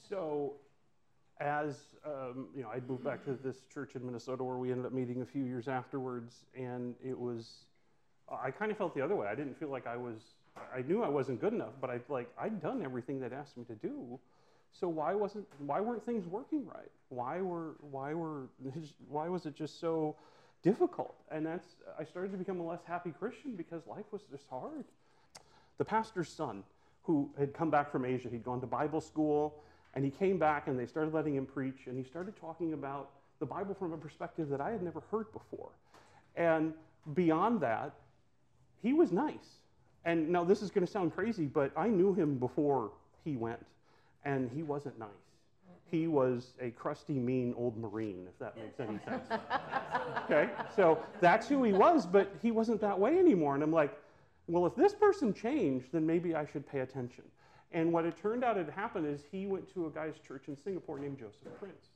so, 0.08 0.54
as 1.40 1.76
um, 2.04 2.48
you 2.54 2.62
know, 2.62 2.68
I'd 2.68 2.88
moved 2.88 3.04
back 3.04 3.24
to 3.24 3.32
this 3.34 3.56
church 3.72 3.94
in 3.94 4.04
Minnesota 4.04 4.42
where 4.42 4.56
we 4.56 4.70
ended 4.70 4.86
up 4.86 4.92
meeting 4.92 5.22
a 5.22 5.26
few 5.26 5.44
years 5.44 5.68
afterwards, 5.68 6.44
and 6.54 6.94
it 7.04 7.18
was, 7.18 7.66
I 8.30 8.50
kind 8.50 8.70
of 8.70 8.78
felt 8.78 8.94
the 8.94 9.02
other 9.02 9.14
way. 9.14 9.26
I 9.26 9.34
didn't 9.34 9.58
feel 9.58 9.68
like 9.68 9.86
I 9.86 9.96
was, 9.96 10.16
I 10.74 10.82
knew 10.82 11.02
I 11.02 11.08
wasn't 11.08 11.40
good 11.40 11.52
enough, 11.52 11.72
but 11.80 11.90
I 11.90 12.00
like 12.08 12.28
I'd 12.38 12.60
done 12.60 12.82
everything 12.82 13.20
that 13.20 13.32
asked 13.32 13.56
me 13.56 13.64
to 13.64 13.74
do. 13.74 14.18
So 14.72 14.88
why 14.88 15.14
wasn't, 15.14 15.46
why 15.58 15.80
weren't 15.80 16.04
things 16.04 16.26
working 16.26 16.66
right? 16.66 16.90
Why 17.08 17.40
were, 17.40 17.76
why 17.90 18.14
were, 18.14 18.48
why 19.08 19.28
was 19.28 19.46
it 19.46 19.54
just 19.54 19.80
so? 19.80 20.16
difficult. 20.66 21.14
And 21.30 21.46
that's, 21.46 21.76
I 21.96 22.02
started 22.02 22.32
to 22.32 22.38
become 22.38 22.58
a 22.58 22.66
less 22.66 22.80
happy 22.84 23.12
Christian 23.16 23.54
because 23.54 23.86
life 23.86 24.06
was 24.10 24.22
just 24.30 24.48
hard. 24.50 24.84
The 25.78 25.84
pastor's 25.84 26.28
son, 26.28 26.64
who 27.04 27.30
had 27.38 27.54
come 27.54 27.70
back 27.70 27.92
from 27.92 28.04
Asia, 28.04 28.28
he'd 28.28 28.44
gone 28.44 28.60
to 28.60 28.66
Bible 28.66 29.00
school, 29.00 29.62
and 29.94 30.04
he 30.04 30.10
came 30.10 30.38
back 30.38 30.66
and 30.66 30.76
they 30.76 30.86
started 30.86 31.14
letting 31.14 31.36
him 31.36 31.46
preach, 31.46 31.86
and 31.86 31.96
he 31.96 32.02
started 32.02 32.34
talking 32.40 32.72
about 32.72 33.10
the 33.38 33.46
Bible 33.46 33.74
from 33.74 33.92
a 33.92 33.96
perspective 33.96 34.48
that 34.48 34.60
I 34.60 34.70
had 34.70 34.82
never 34.82 35.02
heard 35.12 35.32
before. 35.32 35.70
And 36.34 36.74
beyond 37.14 37.60
that, 37.60 37.94
he 38.86 38.92
was 38.92 39.10
nice. 39.10 39.58
And 40.04 40.28
now 40.28 40.44
this 40.44 40.62
is 40.62 40.70
going 40.70 40.86
to 40.86 40.92
sound 40.92 41.12
crazy, 41.12 41.46
but 41.46 41.72
I 41.76 41.88
knew 41.88 42.14
him 42.14 42.36
before 42.36 42.92
he 43.24 43.36
went, 43.36 43.66
and 44.24 44.48
he 44.54 44.62
wasn't 44.62 44.96
nice. 44.96 45.08
He 45.90 46.06
was 46.06 46.52
a 46.60 46.70
crusty, 46.70 47.14
mean 47.14 47.52
old 47.56 47.76
Marine, 47.76 48.28
if 48.28 48.38
that 48.38 48.56
makes 48.56 48.78
any 48.78 49.00
sense. 49.04 49.28
okay? 50.24 50.50
So 50.76 51.02
that's 51.20 51.48
who 51.48 51.64
he 51.64 51.72
was, 51.72 52.06
but 52.06 52.32
he 52.40 52.52
wasn't 52.52 52.80
that 52.80 52.96
way 52.96 53.18
anymore. 53.18 53.56
And 53.56 53.64
I'm 53.64 53.72
like, 53.72 53.92
well, 54.46 54.66
if 54.66 54.76
this 54.76 54.94
person 54.94 55.34
changed, 55.34 55.86
then 55.90 56.06
maybe 56.06 56.36
I 56.36 56.46
should 56.46 56.64
pay 56.70 56.78
attention. 56.78 57.24
And 57.72 57.92
what 57.92 58.04
it 58.04 58.16
turned 58.16 58.44
out 58.44 58.56
had 58.56 58.70
happened 58.70 59.08
is 59.08 59.22
he 59.32 59.48
went 59.48 59.72
to 59.74 59.86
a 59.86 59.90
guy's 59.90 60.14
church 60.26 60.44
in 60.46 60.56
Singapore 60.56 61.00
named 61.00 61.18
Joseph 61.18 61.58
Prince. 61.58 61.86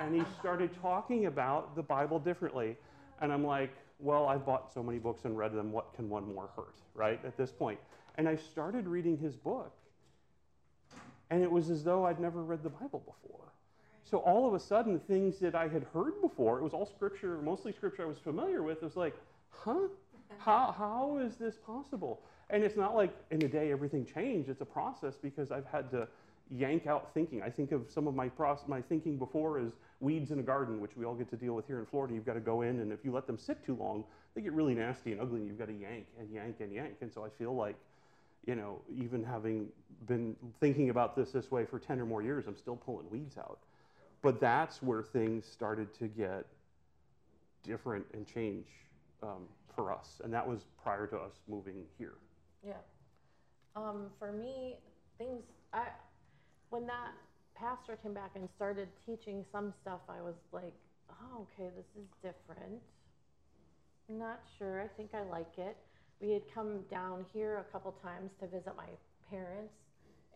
And 0.00 0.16
he 0.16 0.24
started 0.40 0.70
talking 0.82 1.26
about 1.26 1.76
the 1.76 1.82
Bible 1.82 2.18
differently. 2.18 2.76
And 3.20 3.32
I'm 3.32 3.46
like, 3.46 3.70
well, 4.02 4.26
I've 4.26 4.44
bought 4.44 4.72
so 4.72 4.82
many 4.82 4.98
books 4.98 5.24
and 5.24 5.38
read 5.38 5.52
them. 5.52 5.72
What 5.72 5.94
can 5.94 6.08
one 6.08 6.34
more 6.34 6.50
hurt, 6.56 6.74
right? 6.94 7.20
At 7.24 7.36
this 7.36 7.50
point. 7.50 7.78
And 8.16 8.28
I 8.28 8.36
started 8.36 8.86
reading 8.86 9.16
his 9.16 9.36
book. 9.36 9.72
And 11.30 11.42
it 11.42 11.50
was 11.50 11.70
as 11.70 11.82
though 11.82 12.04
I'd 12.04 12.20
never 12.20 12.42
read 12.42 12.62
the 12.62 12.68
Bible 12.68 13.02
before. 13.06 13.46
So 14.04 14.18
all 14.18 14.46
of 14.46 14.52
a 14.52 14.60
sudden, 14.60 15.00
things 15.00 15.38
that 15.38 15.54
I 15.54 15.68
had 15.68 15.86
heard 15.94 16.20
before, 16.20 16.58
it 16.58 16.62
was 16.62 16.74
all 16.74 16.84
scripture, 16.84 17.38
mostly 17.38 17.72
scripture 17.72 18.02
I 18.02 18.06
was 18.06 18.18
familiar 18.18 18.62
with, 18.62 18.78
it 18.78 18.84
was 18.84 18.96
like, 18.96 19.14
huh? 19.48 19.88
How, 20.38 20.74
how 20.76 21.18
is 21.18 21.36
this 21.36 21.56
possible? 21.56 22.20
And 22.50 22.62
it's 22.62 22.76
not 22.76 22.94
like 22.94 23.14
in 23.30 23.42
a 23.42 23.48
day 23.48 23.70
everything 23.70 24.04
changed. 24.04 24.50
It's 24.50 24.60
a 24.60 24.66
process 24.66 25.14
because 25.16 25.50
I've 25.50 25.66
had 25.66 25.90
to 25.92 26.08
yank 26.50 26.86
out 26.86 27.12
thinking. 27.14 27.42
I 27.42 27.50
think 27.50 27.72
of 27.72 27.86
some 27.88 28.06
of 28.06 28.14
my, 28.14 28.30
my 28.66 28.80
thinking 28.82 29.16
before 29.16 29.58
as 29.58 29.72
weeds 30.00 30.30
in 30.30 30.38
a 30.38 30.42
garden, 30.42 30.80
which 30.80 30.96
we 30.96 31.04
all 31.04 31.14
get 31.14 31.30
to 31.30 31.36
deal 31.36 31.54
with 31.54 31.66
here 31.66 31.78
in 31.78 31.86
Florida. 31.86 32.14
You've 32.14 32.26
got 32.26 32.34
to 32.34 32.40
go 32.40 32.62
in, 32.62 32.80
and 32.80 32.92
if 32.92 33.04
you 33.04 33.12
let 33.12 33.26
them 33.26 33.38
sit 33.38 33.64
too 33.64 33.74
long, 33.74 34.04
they 34.34 34.40
get 34.40 34.52
really 34.52 34.74
nasty 34.74 35.12
and 35.12 35.20
ugly, 35.20 35.40
and 35.40 35.48
you've 35.48 35.58
got 35.58 35.68
to 35.68 35.74
yank 35.74 36.06
and 36.18 36.30
yank 36.32 36.56
and 36.60 36.72
yank. 36.72 36.96
And 37.00 37.12
so 37.12 37.24
I 37.24 37.28
feel 37.38 37.54
like 37.54 37.76
you 38.46 38.56
know, 38.56 38.80
even 38.92 39.22
having 39.22 39.68
been 40.06 40.36
thinking 40.60 40.90
about 40.90 41.14
this 41.14 41.30
this 41.30 41.50
way 41.50 41.64
for 41.64 41.78
10 41.78 42.00
or 42.00 42.06
more 42.06 42.22
years, 42.22 42.46
I'm 42.46 42.56
still 42.56 42.76
pulling 42.76 43.08
weeds 43.10 43.38
out. 43.38 43.58
But 44.20 44.40
that's 44.40 44.82
where 44.82 45.02
things 45.02 45.46
started 45.46 45.94
to 45.98 46.08
get 46.08 46.46
different 47.62 48.04
and 48.14 48.26
change 48.26 48.66
um, 49.22 49.46
for 49.74 49.92
us. 49.92 50.20
And 50.24 50.32
that 50.32 50.46
was 50.46 50.66
prior 50.82 51.06
to 51.08 51.16
us 51.16 51.32
moving 51.48 51.84
here. 51.98 52.14
Yeah. 52.66 52.74
Um, 53.76 54.06
for 54.18 54.32
me, 54.32 54.76
things, 55.18 55.42
I, 55.72 55.86
when 56.72 56.86
that 56.86 57.12
pastor 57.54 57.96
came 58.02 58.14
back 58.14 58.32
and 58.34 58.48
started 58.56 58.88
teaching 59.04 59.44
some 59.52 59.72
stuff, 59.82 60.00
I 60.08 60.20
was 60.24 60.34
like, 60.52 60.72
oh, 61.10 61.46
okay, 61.46 61.68
this 61.76 61.86
is 61.94 62.08
different. 62.24 62.80
I'm 64.08 64.18
Not 64.18 64.40
sure. 64.58 64.80
I 64.80 64.88
think 64.96 65.10
I 65.14 65.22
like 65.22 65.58
it 65.58 65.76
we 66.22 66.30
had 66.30 66.42
come 66.54 66.86
down 66.88 67.26
here 67.34 67.58
a 67.58 67.66
couple 67.74 67.90
times 68.00 68.30
to 68.38 68.46
visit 68.46 68.72
my 68.78 68.86
parents, 69.28 69.74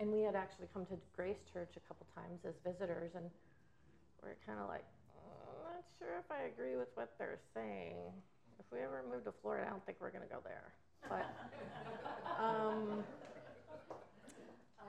and 0.03 0.11
we 0.11 0.21
had 0.21 0.35
actually 0.35 0.67
come 0.75 0.85
to 0.87 0.99
Grace 1.15 1.39
Church 1.55 1.71
a 1.79 1.85
couple 1.87 2.05
times 2.13 2.43
as 2.43 2.59
visitors, 2.67 3.15
and 3.15 3.31
we're 4.21 4.35
kind 4.45 4.59
of 4.59 4.67
like, 4.67 4.85
oh, 5.15 5.63
not 5.63 5.87
sure 6.03 6.19
if 6.19 6.27
I 6.29 6.51
agree 6.51 6.75
with 6.75 6.91
what 6.99 7.15
they're 7.19 7.39
saying. 7.55 7.95
If 8.59 8.67
we 8.73 8.81
ever 8.81 9.05
move 9.09 9.23
to 9.25 9.33
Florida, 9.41 9.67
I 9.69 9.71
don't 9.71 9.87
think 9.87 9.99
we're 10.01 10.11
going 10.11 10.27
to 10.27 10.35
go 10.35 10.43
there. 10.43 10.75
But, 11.09 11.31
um, 12.43 13.05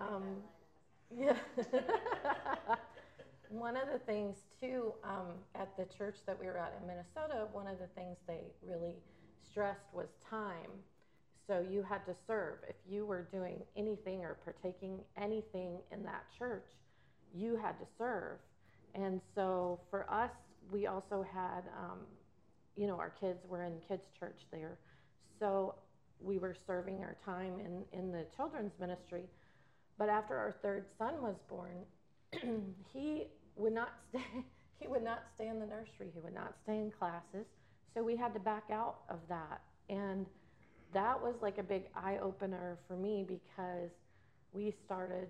um, 0.01 0.25
yeah. 1.15 1.37
one 3.49 3.77
of 3.77 3.87
the 3.91 3.99
things, 3.99 4.37
too, 4.59 4.93
um, 5.03 5.33
at 5.55 5.75
the 5.77 5.85
church 5.97 6.17
that 6.25 6.39
we 6.39 6.47
were 6.47 6.57
at 6.57 6.77
in 6.81 6.87
Minnesota, 6.87 7.47
one 7.51 7.67
of 7.67 7.79
the 7.79 7.87
things 7.95 8.17
they 8.27 8.41
really 8.65 8.95
stressed 9.49 9.93
was 9.93 10.07
time. 10.29 10.71
So 11.47 11.65
you 11.69 11.81
had 11.81 12.05
to 12.05 12.15
serve. 12.27 12.57
If 12.67 12.75
you 12.89 13.05
were 13.05 13.27
doing 13.31 13.61
anything 13.77 14.21
or 14.23 14.37
partaking 14.43 14.99
anything 15.15 15.77
in 15.91 16.03
that 16.03 16.25
church, 16.37 16.65
you 17.33 17.55
had 17.55 17.79
to 17.79 17.85
serve. 17.97 18.37
And 18.95 19.21
so 19.33 19.79
for 19.89 20.11
us, 20.11 20.31
we 20.71 20.87
also 20.87 21.25
had, 21.33 21.61
um, 21.77 21.99
you 22.75 22.87
know, 22.87 22.97
our 22.97 23.09
kids 23.09 23.39
were 23.47 23.63
in 23.63 23.73
kids' 23.87 24.09
church 24.19 24.41
there. 24.51 24.77
So 25.39 25.75
we 26.19 26.37
were 26.37 26.55
serving 26.65 26.99
our 27.03 27.15
time 27.23 27.59
in, 27.59 27.83
in 27.97 28.11
the 28.11 28.25
children's 28.35 28.73
ministry. 28.79 29.23
But 29.97 30.09
after 30.09 30.35
our 30.37 30.55
third 30.61 30.85
son 30.97 31.21
was 31.21 31.35
born, 31.49 31.85
he 32.93 33.27
would 33.55 33.73
not 33.73 33.89
stay. 34.09 34.23
He 34.79 34.87
would 34.87 35.03
not 35.03 35.23
stay 35.35 35.47
in 35.47 35.59
the 35.59 35.65
nursery. 35.65 36.11
He 36.13 36.19
would 36.19 36.35
not 36.35 36.53
stay 36.63 36.77
in 36.77 36.91
classes. 36.91 37.47
So 37.93 38.03
we 38.03 38.15
had 38.15 38.33
to 38.35 38.39
back 38.39 38.65
out 38.71 38.97
of 39.09 39.19
that. 39.27 39.61
And 39.89 40.25
that 40.93 41.19
was 41.21 41.35
like 41.41 41.57
a 41.57 41.63
big 41.63 41.83
eye 41.95 42.17
opener 42.21 42.77
for 42.87 42.95
me 42.95 43.25
because 43.27 43.89
we 44.53 44.71
started, 44.85 45.27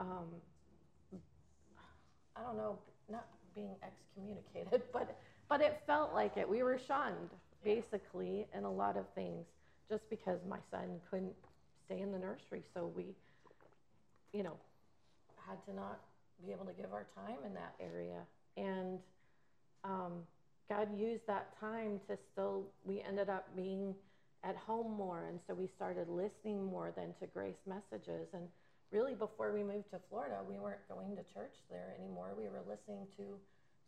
um, 0.00 0.26
I 2.36 2.42
don't 2.42 2.56
know, 2.56 2.78
not 3.10 3.26
being 3.54 3.74
excommunicated, 3.82 4.82
but 4.92 5.16
but 5.48 5.60
it 5.60 5.82
felt 5.86 6.14
like 6.14 6.36
it. 6.36 6.48
We 6.48 6.62
were 6.62 6.78
shunned 6.78 7.30
basically 7.64 8.46
in 8.54 8.64
a 8.64 8.72
lot 8.72 8.96
of 8.96 9.04
things 9.14 9.44
just 9.88 10.08
because 10.08 10.38
my 10.48 10.58
son 10.70 11.00
couldn't 11.10 11.34
stay 11.84 12.00
in 12.00 12.10
the 12.12 12.18
nursery. 12.18 12.62
So 12.74 12.86
we, 12.96 13.14
you 14.32 14.42
know, 14.42 14.56
had 15.46 15.64
to 15.66 15.74
not 15.74 16.00
be 16.44 16.52
able 16.52 16.64
to 16.64 16.72
give 16.72 16.92
our 16.92 17.06
time 17.14 17.38
in 17.44 17.54
that 17.54 17.74
area. 17.80 18.20
And 18.56 18.98
um, 19.84 20.12
God 20.68 20.88
used 20.96 21.26
that 21.26 21.58
time 21.60 22.00
to 22.08 22.16
still, 22.32 22.64
we 22.84 23.02
ended 23.06 23.28
up 23.28 23.48
being 23.56 23.94
at 24.44 24.56
home 24.56 24.92
more. 24.96 25.26
And 25.28 25.38
so 25.46 25.54
we 25.54 25.68
started 25.76 26.08
listening 26.08 26.64
more 26.64 26.92
than 26.96 27.14
to 27.20 27.26
grace 27.26 27.62
messages. 27.66 28.28
And 28.32 28.44
really, 28.90 29.14
before 29.14 29.52
we 29.52 29.62
moved 29.62 29.90
to 29.90 30.00
Florida, 30.08 30.38
we 30.48 30.56
weren't 30.56 30.86
going 30.88 31.16
to 31.16 31.22
church 31.34 31.54
there 31.70 31.94
anymore. 31.98 32.34
We 32.36 32.44
were 32.44 32.62
listening 32.68 33.06
to 33.16 33.24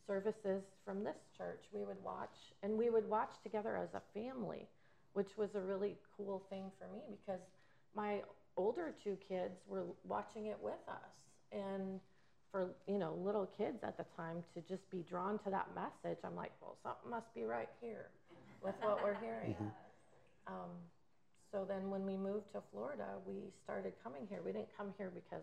services 0.06 0.62
from 0.84 1.02
this 1.02 1.16
church. 1.36 1.64
We 1.72 1.84
would 1.84 2.02
watch, 2.04 2.36
and 2.62 2.76
we 2.76 2.90
would 2.90 3.08
watch 3.08 3.32
together 3.42 3.76
as 3.76 3.88
a 3.94 4.02
family, 4.12 4.66
which 5.14 5.36
was 5.36 5.54
a 5.54 5.60
really 5.60 5.96
cool 6.16 6.42
thing 6.50 6.70
for 6.78 6.86
me 6.92 7.00
because 7.08 7.40
my 7.96 8.20
older 8.56 8.94
two 9.02 9.16
kids 9.28 9.54
were 9.66 9.84
watching 10.06 10.46
it 10.46 10.58
with 10.60 10.82
us. 10.88 11.10
And 11.52 12.00
for 12.54 12.70
you 12.86 12.98
know 12.98 13.18
little 13.18 13.50
kids 13.58 13.82
at 13.82 13.98
the 13.98 14.06
time 14.16 14.38
to 14.54 14.62
just 14.62 14.88
be 14.88 15.02
drawn 15.10 15.40
to 15.40 15.50
that 15.50 15.66
message 15.74 16.18
i'm 16.22 16.36
like 16.36 16.52
well 16.62 16.76
something 16.84 17.10
must 17.10 17.26
be 17.34 17.42
right 17.42 17.68
here 17.82 18.06
with 18.62 18.76
what 18.80 19.02
we're 19.02 19.18
hearing 19.18 19.58
mm-hmm. 19.58 20.54
um, 20.54 20.70
so 21.50 21.66
then 21.66 21.90
when 21.90 22.06
we 22.06 22.16
moved 22.16 22.46
to 22.52 22.62
florida 22.70 23.18
we 23.26 23.50
started 23.64 23.92
coming 24.04 24.22
here 24.30 24.38
we 24.46 24.52
didn't 24.52 24.70
come 24.78 24.94
here 24.96 25.10
because 25.12 25.42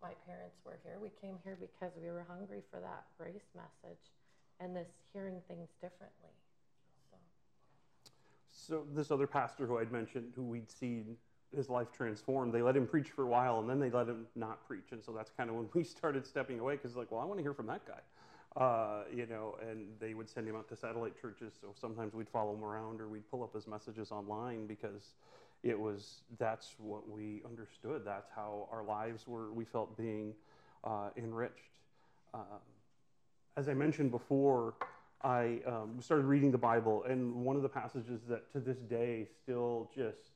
my 0.00 0.12
parents 0.24 0.56
were 0.64 0.78
here 0.82 0.96
we 1.02 1.12
came 1.20 1.36
here 1.44 1.58
because 1.60 1.92
we 2.00 2.08
were 2.08 2.24
hungry 2.26 2.62
for 2.72 2.80
that 2.80 3.04
grace 3.20 3.52
message 3.54 4.08
and 4.58 4.74
this 4.74 4.88
hearing 5.12 5.42
things 5.48 5.68
differently 5.82 6.32
so, 7.12 7.16
so 8.48 8.86
this 8.94 9.10
other 9.10 9.26
pastor 9.26 9.66
who 9.66 9.76
i'd 9.76 9.92
mentioned 9.92 10.32
who 10.34 10.44
we'd 10.44 10.70
seen 10.70 11.14
his 11.54 11.68
life 11.68 11.90
transformed. 11.92 12.52
They 12.52 12.62
let 12.62 12.76
him 12.76 12.86
preach 12.86 13.10
for 13.10 13.24
a 13.24 13.26
while, 13.26 13.60
and 13.60 13.68
then 13.68 13.80
they 13.80 13.90
let 13.90 14.06
him 14.06 14.26
not 14.36 14.66
preach. 14.66 14.92
And 14.92 15.02
so 15.02 15.12
that's 15.12 15.30
kind 15.30 15.48
of 15.48 15.56
when 15.56 15.68
we 15.74 15.84
started 15.84 16.26
stepping 16.26 16.58
away 16.58 16.76
because, 16.76 16.96
like, 16.96 17.10
well, 17.10 17.20
I 17.20 17.24
want 17.24 17.38
to 17.38 17.42
hear 17.42 17.54
from 17.54 17.66
that 17.66 17.82
guy, 17.86 18.62
uh, 18.62 19.04
you 19.14 19.26
know. 19.26 19.56
And 19.68 19.88
they 19.98 20.14
would 20.14 20.28
send 20.28 20.46
him 20.46 20.56
out 20.56 20.68
to 20.68 20.76
satellite 20.76 21.20
churches. 21.20 21.54
So 21.60 21.68
sometimes 21.78 22.14
we'd 22.14 22.28
follow 22.28 22.54
him 22.54 22.64
around, 22.64 23.00
or 23.00 23.08
we'd 23.08 23.28
pull 23.30 23.42
up 23.42 23.54
his 23.54 23.66
messages 23.66 24.10
online 24.12 24.66
because 24.66 25.14
it 25.62 25.78
was 25.78 26.22
that's 26.38 26.74
what 26.78 27.08
we 27.08 27.42
understood. 27.44 28.02
That's 28.04 28.30
how 28.34 28.68
our 28.70 28.84
lives 28.84 29.26
were. 29.26 29.52
We 29.52 29.64
felt 29.64 29.96
being 29.96 30.34
uh, 30.84 31.10
enriched. 31.16 31.72
Uh, 32.34 32.58
as 33.56 33.68
I 33.68 33.74
mentioned 33.74 34.10
before. 34.10 34.74
I 35.20 35.58
um, 35.66 35.96
started 35.98 36.26
reading 36.26 36.52
the 36.52 36.58
Bible, 36.58 37.02
and 37.02 37.34
one 37.34 37.56
of 37.56 37.62
the 37.62 37.68
passages 37.68 38.20
that 38.28 38.52
to 38.52 38.60
this 38.60 38.78
day 38.78 39.26
still 39.42 39.90
just 39.92 40.30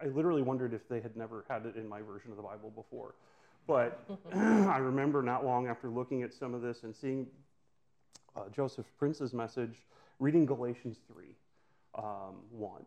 I 0.00 0.06
literally 0.06 0.42
wondered 0.42 0.74
if 0.74 0.88
they 0.88 1.00
had 1.00 1.16
never 1.16 1.44
had 1.48 1.66
it 1.66 1.76
in 1.76 1.88
my 1.88 2.00
version 2.00 2.30
of 2.30 2.36
the 2.36 2.42
Bible 2.42 2.70
before. 2.74 3.14
But 3.66 4.04
I 4.34 4.78
remember 4.78 5.22
not 5.22 5.44
long 5.44 5.66
after 5.66 5.88
looking 5.88 6.22
at 6.22 6.32
some 6.32 6.54
of 6.54 6.62
this 6.62 6.82
and 6.82 6.94
seeing 6.94 7.26
uh, 8.36 8.48
Joseph 8.54 8.86
Prince's 8.98 9.32
message, 9.32 9.86
reading 10.18 10.46
Galatians 10.46 10.98
3 11.12 11.24
um, 11.96 12.36
1. 12.50 12.82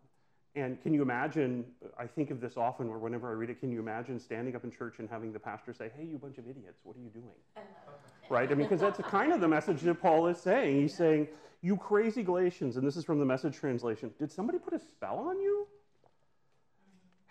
And 0.56 0.82
can 0.82 0.94
you 0.94 1.02
imagine? 1.02 1.64
I 1.98 2.08
think 2.08 2.32
of 2.32 2.42
this 2.42 2.58
often, 2.58 2.90
where 2.90 2.98
whenever 2.98 3.30
I 3.30 3.34
read 3.34 3.50
it, 3.50 3.60
can 3.60 3.72
you 3.72 3.80
imagine 3.80 4.20
standing 4.20 4.56
up 4.56 4.64
in 4.64 4.72
church 4.72 4.96
and 4.98 5.08
having 5.08 5.32
the 5.32 5.40
pastor 5.40 5.74
say, 5.74 5.92
Hey, 5.96 6.06
you 6.06 6.18
bunch 6.18 6.38
of 6.38 6.48
idiots, 6.48 6.80
what 6.84 6.96
are 6.96 7.00
you 7.00 7.10
doing? 7.10 7.28
right? 8.30 8.52
I 8.52 8.56
mean, 8.56 8.68
because 8.68 8.82
that's 8.82 9.00
kind 9.10 9.32
of 9.32 9.42
the 9.42 9.48
message 9.48 9.82
that 9.82 10.02
Paul 10.02 10.28
is 10.28 10.40
saying. 10.40 10.82
He's 10.82 10.98
saying, 10.98 11.28
You 11.62 11.78
crazy 11.78 12.24
Galatians, 12.24 12.78
and 12.78 12.88
this 12.88 12.98
is 12.98 13.06
from 13.06 13.20
the 13.20 13.26
message 13.26 13.56
translation, 13.58 14.12
did 14.18 14.32
somebody 14.32 14.58
put 14.58 14.74
a 14.74 14.80
spell 14.80 15.20
on 15.20 15.40
you? 15.40 15.68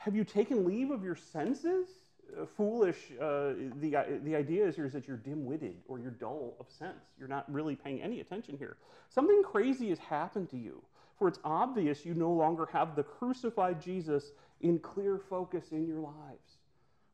Have 0.08 0.16
you 0.16 0.24
taken 0.24 0.64
leave 0.64 0.90
of 0.90 1.04
your 1.04 1.16
senses? 1.16 1.86
Uh, 2.34 2.46
foolish, 2.56 2.96
uh, 3.20 3.52
the, 3.78 3.94
uh, 3.94 4.04
the 4.24 4.34
idea 4.34 4.66
is 4.66 4.74
here 4.74 4.86
is 4.86 4.94
that 4.94 5.06
you're 5.06 5.18
dim 5.18 5.44
witted 5.44 5.76
or 5.86 5.98
you're 5.98 6.12
dull 6.12 6.56
of 6.58 6.70
sense. 6.70 7.04
You're 7.18 7.28
not 7.28 7.44
really 7.52 7.76
paying 7.76 8.00
any 8.00 8.20
attention 8.20 8.56
here. 8.56 8.78
Something 9.10 9.42
crazy 9.42 9.90
has 9.90 9.98
happened 9.98 10.48
to 10.48 10.56
you. 10.56 10.82
For 11.18 11.28
it's 11.28 11.40
obvious 11.44 12.06
you 12.06 12.14
no 12.14 12.32
longer 12.32 12.66
have 12.72 12.96
the 12.96 13.02
crucified 13.02 13.82
Jesus 13.82 14.32
in 14.62 14.78
clear 14.78 15.18
focus 15.28 15.72
in 15.72 15.86
your 15.86 16.00
lives. 16.00 16.56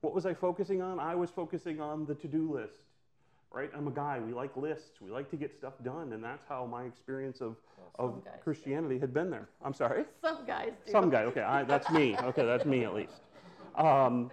What 0.01 0.15
was 0.15 0.25
I 0.25 0.33
focusing 0.33 0.81
on? 0.81 1.01
I 1.01 1.17
was 1.17 1.31
focusing 1.31 1.81
on 1.81 2.07
the 2.07 2.15
to 2.15 2.29
do 2.29 2.53
list, 2.53 2.79
right? 3.55 3.71
I'm 3.75 3.87
a 3.87 3.91
guy. 3.91 4.19
We 4.19 4.33
like 4.33 4.57
lists. 4.57 5.01
We 5.01 5.11
like 5.11 5.31
to 5.31 5.37
get 5.37 5.55
stuff 5.55 5.75
done. 5.85 6.13
And 6.13 6.23
that's 6.23 6.45
how 6.49 6.67
my 6.67 6.85
experience 6.85 7.41
of, 7.41 7.57
Well, 7.99 8.09
of 8.09 8.25
guys 8.25 8.35
do. 8.37 8.41
Christianity 8.43 8.99
had 8.99 9.15
been 9.15 9.31
there. 9.31 9.49
I'm 9.65 9.73
sorry? 9.75 10.05
Some 10.21 10.45
guys 10.47 10.73
do. 10.85 10.93
Some 10.93 11.09
guy. 11.11 11.23
Okay, 11.25 11.41
I, 11.43 11.63
that's 11.63 11.89
me. 11.91 12.17
Okay, 12.17 12.45
that's 12.45 12.65
me 12.65 12.85
at 12.85 12.95
least. 12.95 13.21
Um, 13.77 14.31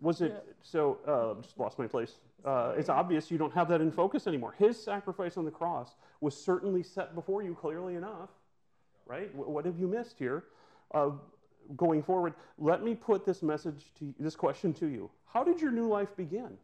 was 0.00 0.20
it 0.22 0.44
so? 0.62 0.98
Uh, 1.06 1.42
just 1.42 1.58
lost 1.58 1.78
my 1.78 1.86
place. 1.86 2.14
Uh, 2.44 2.72
it's 2.76 2.88
obvious 2.88 3.30
you 3.30 3.36
don't 3.36 3.52
have 3.52 3.68
that 3.68 3.80
in 3.80 3.90
focus 3.92 4.26
anymore. 4.26 4.54
His 4.58 4.82
sacrifice 4.82 5.36
on 5.36 5.44
the 5.44 5.50
cross 5.50 5.90
was 6.22 6.34
certainly 6.34 6.82
set 6.82 7.14
before 7.14 7.42
you 7.42 7.54
clearly 7.54 7.96
enough, 7.96 8.30
right? 9.06 9.30
Wh- 9.34 9.48
What 9.48 9.66
have 9.66 9.78
you 9.78 9.86
missed 9.86 10.18
here? 10.18 10.44
Uh, 10.92 11.10
going 11.76 12.02
forward, 12.02 12.34
let 12.58 12.82
me 12.82 12.94
put 12.94 13.24
this 13.24 13.42
message 13.42 13.86
to 13.98 14.14
this 14.18 14.36
question 14.36 14.72
to 14.74 14.86
you: 14.86 15.10
How 15.32 15.44
did 15.44 15.60
your 15.60 15.70
new 15.70 15.88
life 15.88 16.16
begin? 16.16 16.56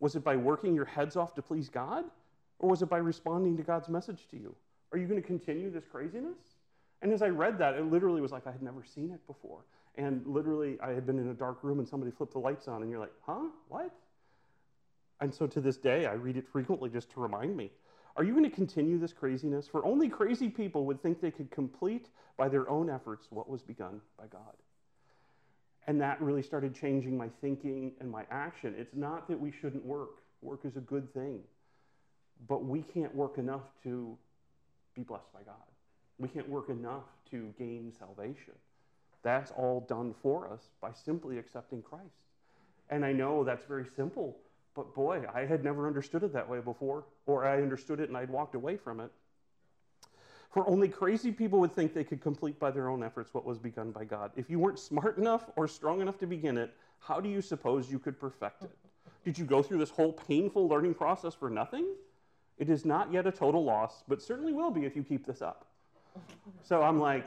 Was 0.00 0.16
it 0.16 0.24
by 0.24 0.36
working 0.36 0.74
your 0.74 0.86
heads 0.86 1.16
off 1.16 1.34
to 1.34 1.42
please 1.42 1.68
God, 1.68 2.04
or 2.58 2.68
was 2.68 2.82
it 2.82 2.88
by 2.88 2.98
responding 2.98 3.56
to 3.56 3.62
God's 3.62 3.88
message 3.88 4.26
to 4.30 4.36
you? 4.36 4.54
Are 4.92 4.98
you 4.98 5.06
going 5.06 5.20
to 5.20 5.26
continue 5.26 5.70
this 5.70 5.84
craziness? 5.86 6.38
And 7.02 7.12
as 7.12 7.22
I 7.22 7.28
read 7.28 7.58
that, 7.58 7.74
it 7.74 7.84
literally 7.84 8.20
was 8.20 8.32
like 8.32 8.46
I 8.46 8.52
had 8.52 8.62
never 8.62 8.82
seen 8.84 9.10
it 9.10 9.26
before. 9.26 9.60
And 9.96 10.22
literally, 10.26 10.78
I 10.82 10.90
had 10.90 11.06
been 11.06 11.18
in 11.18 11.28
a 11.28 11.34
dark 11.34 11.62
room 11.62 11.78
and 11.78 11.88
somebody 11.88 12.12
flipped 12.12 12.32
the 12.32 12.38
lights 12.38 12.68
on, 12.68 12.82
and 12.82 12.90
you're 12.90 13.00
like, 13.00 13.12
huh? 13.26 13.48
What? 13.68 13.90
And 15.20 15.34
so 15.34 15.46
to 15.46 15.60
this 15.60 15.76
day, 15.76 16.06
I 16.06 16.14
read 16.14 16.36
it 16.36 16.48
frequently 16.48 16.88
just 16.88 17.10
to 17.12 17.20
remind 17.20 17.56
me 17.56 17.70
Are 18.16 18.24
you 18.24 18.32
going 18.32 18.48
to 18.48 18.54
continue 18.54 18.98
this 18.98 19.12
craziness? 19.12 19.68
For 19.68 19.84
only 19.84 20.08
crazy 20.08 20.48
people 20.48 20.84
would 20.86 21.02
think 21.02 21.20
they 21.20 21.30
could 21.30 21.50
complete 21.50 22.08
by 22.36 22.48
their 22.48 22.68
own 22.68 22.90
efforts 22.90 23.28
what 23.30 23.48
was 23.48 23.62
begun 23.62 24.00
by 24.18 24.26
God. 24.26 24.54
And 25.86 26.00
that 26.00 26.20
really 26.20 26.42
started 26.42 26.74
changing 26.74 27.16
my 27.16 27.28
thinking 27.40 27.92
and 28.00 28.10
my 28.10 28.24
action. 28.30 28.74
It's 28.76 28.94
not 28.94 29.28
that 29.28 29.40
we 29.40 29.50
shouldn't 29.50 29.84
work, 29.84 30.18
work 30.42 30.60
is 30.64 30.76
a 30.76 30.80
good 30.80 31.12
thing. 31.14 31.40
But 32.48 32.64
we 32.64 32.82
can't 32.82 33.14
work 33.14 33.38
enough 33.38 33.64
to 33.84 34.16
be 34.94 35.02
blessed 35.02 35.32
by 35.32 35.42
God. 35.42 35.54
We 36.18 36.28
can't 36.28 36.48
work 36.48 36.68
enough 36.68 37.04
to 37.30 37.52
gain 37.58 37.92
salvation. 37.98 38.54
That's 39.22 39.50
all 39.52 39.80
done 39.88 40.14
for 40.22 40.50
us 40.52 40.68
by 40.80 40.92
simply 40.92 41.38
accepting 41.38 41.82
Christ. 41.82 42.04
And 42.88 43.04
I 43.04 43.12
know 43.12 43.44
that's 43.44 43.64
very 43.64 43.86
simple, 43.96 44.36
but 44.80 44.94
boy, 44.94 45.22
I 45.34 45.44
had 45.44 45.62
never 45.62 45.86
understood 45.86 46.22
it 46.22 46.32
that 46.32 46.48
way 46.48 46.58
before, 46.60 47.04
or 47.26 47.44
I 47.44 47.60
understood 47.60 48.00
it 48.00 48.08
and 48.08 48.16
I'd 48.16 48.30
walked 48.30 48.54
away 48.54 48.78
from 48.78 48.98
it. 48.98 49.10
For 50.50 50.66
only 50.66 50.88
crazy 50.88 51.32
people 51.32 51.60
would 51.60 51.72
think 51.72 51.92
they 51.92 52.02
could 52.02 52.22
complete 52.22 52.58
by 52.58 52.70
their 52.70 52.88
own 52.88 53.02
efforts 53.02 53.34
what 53.34 53.44
was 53.44 53.58
begun 53.58 53.90
by 53.90 54.04
God. 54.04 54.30
If 54.36 54.48
you 54.48 54.58
weren't 54.58 54.78
smart 54.78 55.18
enough 55.18 55.50
or 55.54 55.68
strong 55.68 56.00
enough 56.00 56.16
to 56.20 56.26
begin 56.26 56.56
it, 56.56 56.74
how 56.98 57.20
do 57.20 57.28
you 57.28 57.42
suppose 57.42 57.90
you 57.90 57.98
could 57.98 58.18
perfect 58.18 58.64
it? 58.64 58.70
Did 59.22 59.38
you 59.38 59.44
go 59.44 59.62
through 59.62 59.76
this 59.76 59.90
whole 59.90 60.14
painful 60.14 60.66
learning 60.66 60.94
process 60.94 61.34
for 61.34 61.50
nothing? 61.50 61.84
It 62.56 62.70
is 62.70 62.86
not 62.86 63.12
yet 63.12 63.26
a 63.26 63.32
total 63.32 63.62
loss, 63.62 64.02
but 64.08 64.22
certainly 64.22 64.54
will 64.54 64.70
be 64.70 64.86
if 64.86 64.96
you 64.96 65.02
keep 65.02 65.26
this 65.26 65.42
up. 65.42 65.66
So 66.62 66.82
I'm 66.82 66.98
like, 66.98 67.26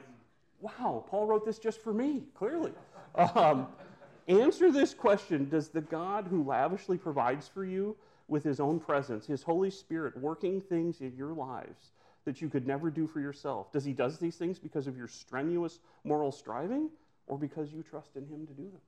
wow, 0.59 1.05
Paul 1.07 1.27
wrote 1.27 1.45
this 1.45 1.59
just 1.59 1.81
for 1.81 1.93
me, 1.93 2.23
clearly. 2.33 2.71
Um, 3.15 3.67
answer 4.27 4.71
this 4.71 4.93
question 4.93 5.49
Does 5.49 5.69
the 5.69 5.81
God 5.81 6.27
who 6.29 6.43
lavishly 6.43 6.97
provides 6.97 7.47
for 7.47 7.65
you 7.65 7.95
with 8.27 8.43
his 8.43 8.59
own 8.59 8.79
presence, 8.79 9.25
his 9.25 9.43
Holy 9.43 9.69
Spirit 9.69 10.17
working 10.17 10.61
things 10.61 11.01
in 11.01 11.15
your 11.15 11.33
lives 11.33 11.91
that 12.25 12.41
you 12.41 12.49
could 12.49 12.65
never 12.65 12.89
do 12.89 13.05
for 13.05 13.19
yourself, 13.19 13.71
does 13.71 13.83
he 13.83 13.93
does 13.93 14.17
these 14.17 14.35
things 14.35 14.59
because 14.59 14.87
of 14.87 14.97
your 14.97 15.07
strenuous 15.07 15.79
moral 16.03 16.31
striving 16.31 16.89
or 17.27 17.37
because 17.37 17.71
you 17.71 17.83
trust 17.83 18.15
in 18.15 18.25
him 18.27 18.47
to 18.47 18.53
do 18.53 18.63
them? 18.63 18.81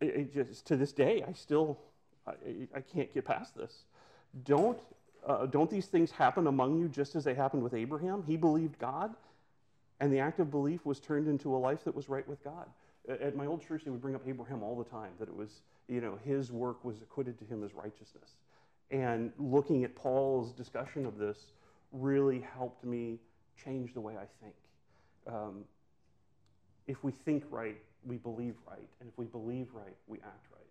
It, 0.00 0.06
it 0.06 0.34
just 0.34 0.66
to 0.66 0.76
this 0.76 0.92
day, 0.92 1.24
I 1.26 1.32
still 1.32 1.78
I, 2.26 2.32
I 2.74 2.80
can't 2.80 3.12
get 3.14 3.24
past 3.24 3.56
this. 3.56 3.84
Don't 4.44 4.78
uh, 5.26 5.46
don't 5.46 5.70
these 5.70 5.86
things 5.86 6.10
happen 6.10 6.46
among 6.46 6.78
you 6.78 6.88
just 6.88 7.16
as 7.16 7.24
they 7.24 7.34
happened 7.34 7.62
with 7.62 7.74
Abraham? 7.74 8.22
He 8.26 8.36
believed 8.36 8.78
God, 8.78 9.14
and 10.00 10.12
the 10.12 10.18
act 10.20 10.38
of 10.40 10.50
belief 10.50 10.84
was 10.86 11.00
turned 11.00 11.28
into 11.28 11.54
a 11.54 11.58
life 11.58 11.84
that 11.84 11.94
was 11.94 12.08
right 12.08 12.26
with 12.28 12.42
God. 12.44 12.66
At 13.08 13.34
my 13.36 13.46
old 13.46 13.66
church, 13.66 13.84
they 13.84 13.90
would 13.90 14.02
bring 14.02 14.14
up 14.14 14.22
Abraham 14.26 14.62
all 14.62 14.76
the 14.76 14.88
time, 14.88 15.12
that 15.18 15.28
it 15.28 15.34
was, 15.34 15.62
you 15.88 16.00
know, 16.00 16.18
his 16.24 16.52
work 16.52 16.84
was 16.84 17.00
acquitted 17.00 17.38
to 17.38 17.44
him 17.44 17.64
as 17.64 17.74
righteousness. 17.74 18.36
And 18.90 19.32
looking 19.38 19.84
at 19.84 19.94
Paul's 19.94 20.52
discussion 20.52 21.06
of 21.06 21.18
this 21.18 21.52
really 21.92 22.44
helped 22.54 22.84
me 22.84 23.18
change 23.64 23.94
the 23.94 24.00
way 24.00 24.14
I 24.14 24.26
think. 24.42 24.54
Um, 25.26 25.64
if 26.86 27.02
we 27.02 27.12
think 27.12 27.44
right, 27.50 27.76
we 28.04 28.16
believe 28.16 28.54
right. 28.66 28.88
And 29.00 29.08
if 29.08 29.18
we 29.18 29.26
believe 29.26 29.68
right, 29.72 29.96
we 30.06 30.18
act 30.18 30.46
right. 30.52 30.70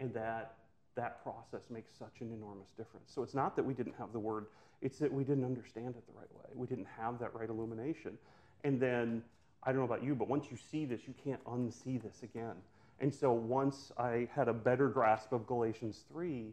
And 0.00 0.12
that 0.14 0.54
that 0.98 1.22
process 1.22 1.70
makes 1.70 1.92
such 1.96 2.20
an 2.20 2.32
enormous 2.32 2.70
difference. 2.76 3.12
So 3.14 3.22
it's 3.22 3.34
not 3.34 3.54
that 3.54 3.64
we 3.64 3.72
didn't 3.72 3.94
have 3.98 4.12
the 4.12 4.18
word, 4.18 4.46
it's 4.82 4.98
that 4.98 5.12
we 5.12 5.22
didn't 5.22 5.44
understand 5.44 5.94
it 5.96 6.04
the 6.06 6.18
right 6.18 6.32
way. 6.34 6.50
We 6.54 6.66
didn't 6.66 6.88
have 6.98 7.20
that 7.20 7.34
right 7.34 7.48
illumination. 7.48 8.18
And 8.64 8.80
then, 8.80 9.22
I 9.62 9.70
don't 9.70 9.78
know 9.78 9.84
about 9.84 10.02
you, 10.02 10.16
but 10.16 10.28
once 10.28 10.46
you 10.50 10.56
see 10.56 10.84
this, 10.84 11.02
you 11.06 11.14
can't 11.24 11.42
unsee 11.44 12.02
this 12.02 12.24
again. 12.24 12.56
And 13.00 13.14
so 13.14 13.32
once 13.32 13.92
I 13.96 14.28
had 14.34 14.48
a 14.48 14.52
better 14.52 14.88
grasp 14.88 15.32
of 15.32 15.46
Galatians 15.46 16.04
3, 16.12 16.52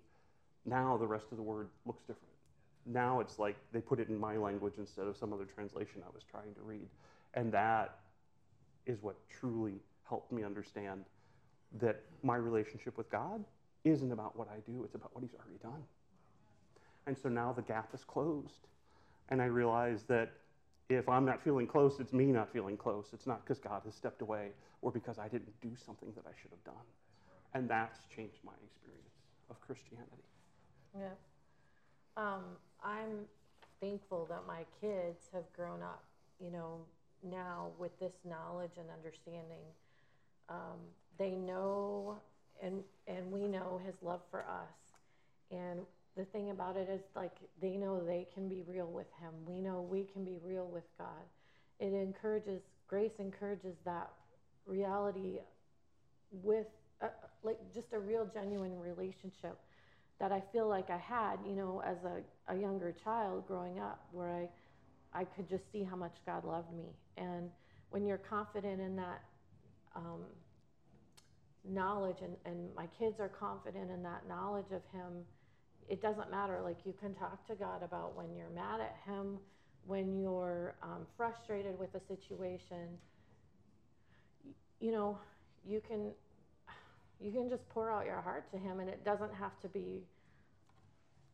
now 0.65 0.95
the 0.95 1.07
rest 1.07 1.25
of 1.31 1.37
the 1.37 1.43
word 1.43 1.69
looks 1.87 2.03
different. 2.03 2.21
Now 2.85 3.21
it's 3.21 3.39
like 3.39 3.55
they 3.71 3.81
put 3.81 3.99
it 3.99 4.09
in 4.09 4.19
my 4.19 4.37
language 4.37 4.73
instead 4.77 5.07
of 5.07 5.17
some 5.17 5.33
other 5.33 5.45
translation 5.45 6.03
I 6.05 6.13
was 6.13 6.23
trying 6.23 6.53
to 6.53 6.61
read. 6.61 6.87
And 7.33 7.51
that 7.51 7.97
is 8.85 9.01
what 9.01 9.15
truly 9.27 9.79
helped 10.07 10.31
me 10.31 10.43
understand 10.43 11.05
that 11.79 12.03
my 12.21 12.35
relationship 12.35 12.95
with 12.95 13.09
God 13.09 13.43
isn't 13.85 14.11
about 14.11 14.37
what 14.37 14.49
I 14.49 14.59
do, 14.69 14.83
it's 14.83 14.95
about 14.95 15.15
what 15.15 15.23
He's 15.23 15.33
already 15.35 15.59
done. 15.61 15.83
And 17.07 17.17
so 17.17 17.29
now 17.29 17.53
the 17.53 17.61
gap 17.61 17.89
is 17.93 18.03
closed. 18.03 18.67
And 19.29 19.41
I 19.41 19.45
realize 19.45 20.03
that 20.03 20.31
if 20.89 21.07
I'm 21.09 21.25
not 21.25 21.43
feeling 21.43 21.67
close, 21.67 21.99
it's 21.99 22.13
me 22.13 22.25
not 22.25 22.51
feeling 22.51 22.77
close. 22.77 23.07
It's 23.13 23.25
not 23.25 23.43
because 23.43 23.59
God 23.59 23.81
has 23.85 23.95
stepped 23.95 24.21
away 24.21 24.49
or 24.81 24.91
because 24.91 25.17
I 25.17 25.27
didn't 25.27 25.59
do 25.61 25.71
something 25.83 26.11
that 26.15 26.25
I 26.27 26.33
should 26.39 26.51
have 26.51 26.63
done. 26.63 26.85
And 27.53 27.69
that's 27.69 27.99
changed 28.15 28.37
my 28.43 28.53
experience 28.63 29.15
of 29.49 29.59
Christianity. 29.61 30.25
Yeah. 30.97 31.07
Um, 32.17 32.43
I'm 32.83 33.25
thankful 33.81 34.25
that 34.29 34.41
my 34.47 34.65
kids 34.81 35.29
have 35.33 35.51
grown 35.55 35.81
up, 35.81 36.03
you 36.39 36.51
know, 36.51 36.81
now 37.23 37.69
with 37.79 37.97
this 37.99 38.13
knowledge 38.23 38.77
and 38.77 38.87
understanding. 38.89 39.63
Um, 40.49 40.79
they 41.17 41.31
know 41.31 42.17
and 42.61 42.83
and 43.07 43.31
we 43.31 43.47
know 43.47 43.81
his 43.85 43.95
love 44.01 44.21
for 44.31 44.41
us. 44.41 44.75
And 45.51 45.79
the 46.17 46.25
thing 46.25 46.49
about 46.49 46.77
it 46.77 46.89
is 46.89 47.01
like 47.15 47.35
they 47.61 47.77
know 47.77 48.01
they 48.03 48.27
can 48.33 48.47
be 48.47 48.63
real 48.67 48.87
with 48.87 49.07
him. 49.19 49.33
We 49.45 49.59
know 49.61 49.81
we 49.81 50.07
can 50.13 50.23
be 50.23 50.37
real 50.43 50.67
with 50.67 50.85
God. 50.97 51.23
It 51.79 51.93
encourages 51.93 52.61
grace 52.87 53.11
encourages 53.19 53.75
that 53.83 54.09
reality 54.65 55.39
with 56.31 56.67
a, 57.01 57.07
like 57.43 57.59
just 57.73 57.87
a 57.93 57.99
real 57.99 58.29
genuine 58.33 58.77
relationship 58.79 59.57
that 60.19 60.31
I 60.31 60.41
feel 60.51 60.67
like 60.67 60.89
I 60.89 60.97
had, 60.97 61.37
you 61.45 61.55
know, 61.55 61.81
as 61.85 61.97
a, 62.05 62.53
a 62.53 62.57
younger 62.57 62.95
child 63.03 63.45
growing 63.47 63.79
up, 63.79 64.07
where 64.11 64.33
I, 65.13 65.19
I 65.19 65.23
could 65.25 65.49
just 65.49 65.63
see 65.71 65.83
how 65.83 65.95
much 65.95 66.15
God 66.25 66.45
loved 66.45 66.73
me. 66.73 66.95
And 67.17 67.49
when 67.89 68.05
you're 68.05 68.17
confident 68.17 68.79
in 68.79 68.95
that 68.95 69.21
um, 69.95 70.21
knowledge, 71.69 72.17
and, 72.21 72.35
and 72.45 72.73
my 72.75 72.87
kids 72.99 73.19
are 73.19 73.29
confident 73.29 73.91
in 73.91 74.03
that 74.03 74.27
knowledge 74.27 74.71
of 74.71 74.81
Him, 74.91 75.23
it 75.89 76.01
doesn't 76.01 76.31
matter. 76.31 76.61
Like 76.63 76.77
you 76.85 76.93
can 76.99 77.13
talk 77.13 77.45
to 77.47 77.55
God 77.55 77.83
about 77.83 78.15
when 78.15 78.35
you're 78.35 78.49
mad 78.49 78.81
at 78.81 78.95
Him, 79.05 79.37
when 79.85 80.19
you're 80.19 80.75
um, 80.81 81.05
frustrated 81.15 81.77
with 81.77 81.93
a 81.95 82.01
situation. 82.07 82.97
You 84.79 84.91
know, 84.91 85.17
you 85.65 85.81
can 85.87 86.11
you 87.19 87.31
can 87.31 87.49
just 87.49 87.67
pour 87.69 87.91
out 87.91 88.05
your 88.05 88.21
heart 88.21 88.51
to 88.51 88.57
him 88.57 88.79
and 88.79 88.89
it 88.89 89.03
doesn't 89.05 89.33
have 89.33 89.59
to 89.61 89.67
be 89.69 90.03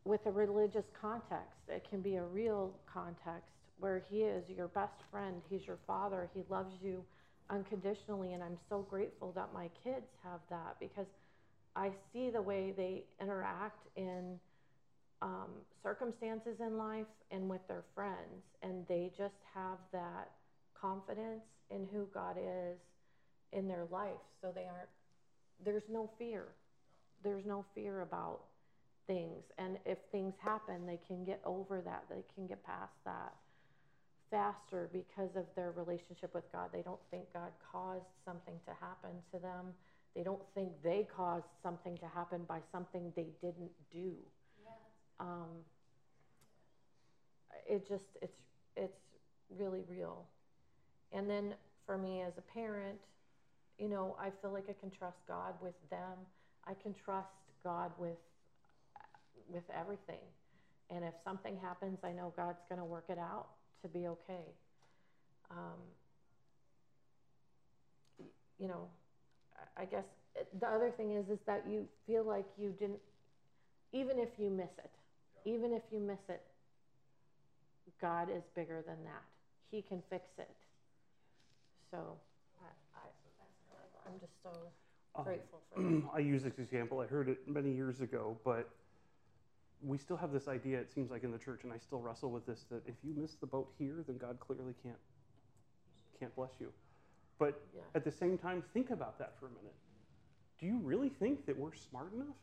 with 0.05 0.25
a 0.25 0.31
religious 0.31 0.85
context 0.99 1.59
it 1.67 1.85
can 1.89 2.01
be 2.01 2.15
a 2.15 2.23
real 2.23 2.73
context 2.91 3.51
where 3.79 4.03
he 4.09 4.17
is 4.21 4.43
your 4.49 4.67
best 4.69 4.93
friend 5.11 5.41
he's 5.49 5.65
your 5.65 5.79
father 5.85 6.29
he 6.33 6.41
loves 6.49 6.73
you 6.81 7.03
unconditionally 7.51 8.33
and 8.33 8.43
i'm 8.43 8.57
so 8.69 8.85
grateful 8.89 9.31
that 9.33 9.49
my 9.53 9.69
kids 9.83 10.07
have 10.23 10.39
that 10.49 10.75
because 10.79 11.07
i 11.75 11.91
see 12.13 12.29
the 12.29 12.41
way 12.41 12.73
they 12.75 13.03
interact 13.21 13.87
in 13.95 14.39
um, 15.21 15.51
circumstances 15.83 16.57
in 16.59 16.77
life 16.77 17.05
and 17.31 17.47
with 17.49 17.61
their 17.67 17.83
friends 17.93 18.43
and 18.63 18.85
they 18.87 19.11
just 19.17 19.35
have 19.53 19.77
that 19.93 20.31
confidence 20.79 21.43
in 21.69 21.87
who 21.93 22.07
god 22.13 22.37
is 22.37 22.79
in 23.53 23.67
their 23.67 23.85
life 23.91 24.21
so 24.41 24.51
they 24.55 24.65
aren't 24.65 24.89
there's 25.63 25.83
no 25.89 26.09
fear. 26.17 26.47
There's 27.23 27.45
no 27.45 27.65
fear 27.75 28.01
about 28.01 28.41
things. 29.07 29.43
And 29.57 29.77
if 29.85 29.97
things 30.11 30.33
happen, 30.41 30.85
they 30.87 30.99
can 31.07 31.23
get 31.23 31.41
over 31.45 31.81
that, 31.81 32.05
they 32.09 32.23
can 32.35 32.47
get 32.47 32.63
past 32.65 32.93
that 33.05 33.33
faster 34.31 34.89
because 34.91 35.35
of 35.35 35.45
their 35.55 35.71
relationship 35.71 36.33
with 36.33 36.49
God. 36.51 36.69
They 36.73 36.81
don't 36.81 36.99
think 37.11 37.25
God 37.33 37.51
caused 37.71 38.07
something 38.25 38.55
to 38.65 38.71
happen 38.79 39.11
to 39.33 39.39
them. 39.39 39.67
They 40.15 40.23
don't 40.23 40.41
think 40.55 40.71
they 40.83 41.07
caused 41.15 41.45
something 41.61 41.97
to 41.97 42.07
happen 42.07 42.41
by 42.47 42.59
something 42.71 43.11
they 43.15 43.27
didn't 43.41 43.71
do. 43.91 44.13
Um, 45.19 45.49
it 47.69 47.87
just 47.87 48.05
it's 48.21 48.41
it's 48.75 48.97
really 49.57 49.83
real. 49.87 50.25
And 51.11 51.29
then 51.29 51.53
for 51.85 51.97
me 51.97 52.21
as 52.21 52.33
a 52.37 52.41
parent, 52.41 52.97
you 53.77 53.89
know, 53.89 54.15
I 54.19 54.29
feel 54.41 54.51
like 54.51 54.65
I 54.69 54.75
can 54.79 54.89
trust 54.89 55.17
God 55.27 55.53
with 55.61 55.75
them. 55.89 56.17
I 56.65 56.73
can 56.73 56.93
trust 57.05 57.27
God 57.63 57.91
with 57.97 58.17
with 59.47 59.63
everything. 59.77 60.23
And 60.89 61.05
if 61.05 61.13
something 61.23 61.57
happens, 61.61 61.99
I 62.03 62.11
know 62.11 62.33
God's 62.35 62.63
going 62.67 62.79
to 62.79 62.85
work 62.85 63.05
it 63.09 63.17
out 63.17 63.47
to 63.81 63.89
be 63.89 64.07
okay. 64.07 64.45
Um, 65.51 65.79
you 68.59 68.67
know, 68.67 68.89
I 69.77 69.85
guess 69.85 70.05
the 70.59 70.67
other 70.67 70.91
thing 70.91 71.11
is 71.11 71.29
is 71.29 71.39
that 71.45 71.67
you 71.67 71.87
feel 72.07 72.23
like 72.23 72.45
you 72.57 72.71
didn't, 72.79 73.01
even 73.93 74.19
if 74.19 74.29
you 74.39 74.49
miss 74.49 74.71
it, 74.77 74.91
even 75.45 75.73
if 75.73 75.83
you 75.91 75.99
miss 75.99 76.19
it, 76.29 76.41
God 78.01 78.29
is 78.29 78.43
bigger 78.55 78.81
than 78.81 79.03
that. 79.05 79.23
He 79.71 79.81
can 79.81 80.01
fix 80.09 80.23
it. 80.37 80.49
So 81.91 82.19
I, 82.61 82.99
I, 82.99 84.09
I'm 84.09 84.19
just 84.19 84.33
so 84.43 84.51
Um, 85.15 85.25
grateful 85.25 85.61
for 85.73 85.81
that. 85.83 86.15
I 86.15 86.19
use 86.19 86.43
this 86.43 86.59
example. 86.59 86.99
I 87.01 87.07
heard 87.07 87.29
it 87.29 87.47
many 87.47 87.73
years 87.73 88.01
ago, 88.01 88.37
but 88.45 88.69
we 89.83 89.97
still 89.97 90.17
have 90.17 90.31
this 90.31 90.47
idea. 90.47 90.79
It 90.79 90.91
seems 90.91 91.09
like 91.11 91.23
in 91.23 91.31
the 91.31 91.37
church, 91.37 91.63
and 91.63 91.73
I 91.73 91.77
still 91.77 91.99
wrestle 91.99 92.29
with 92.31 92.45
this: 92.45 92.65
that 92.69 92.81
if 92.87 92.95
you 93.03 93.13
miss 93.15 93.35
the 93.35 93.47
boat 93.47 93.71
here, 93.77 94.03
then 94.07 94.17
God 94.17 94.39
clearly 94.39 94.73
can't 94.83 94.97
can't 96.19 96.35
bless 96.35 96.51
you. 96.59 96.71
But 97.39 97.59
Yeah. 97.75 97.81
at 97.95 98.03
the 98.03 98.11
same 98.11 98.37
time, 98.37 98.61
think 98.73 98.91
about 98.91 99.17
that 99.17 99.35
for 99.39 99.47
a 99.47 99.49
minute. 99.49 99.73
Do 100.59 100.67
you 100.67 100.77
really 100.79 101.09
think 101.09 101.45
that 101.47 101.57
we're 101.57 101.73
smart 101.73 102.13
enough 102.13 102.35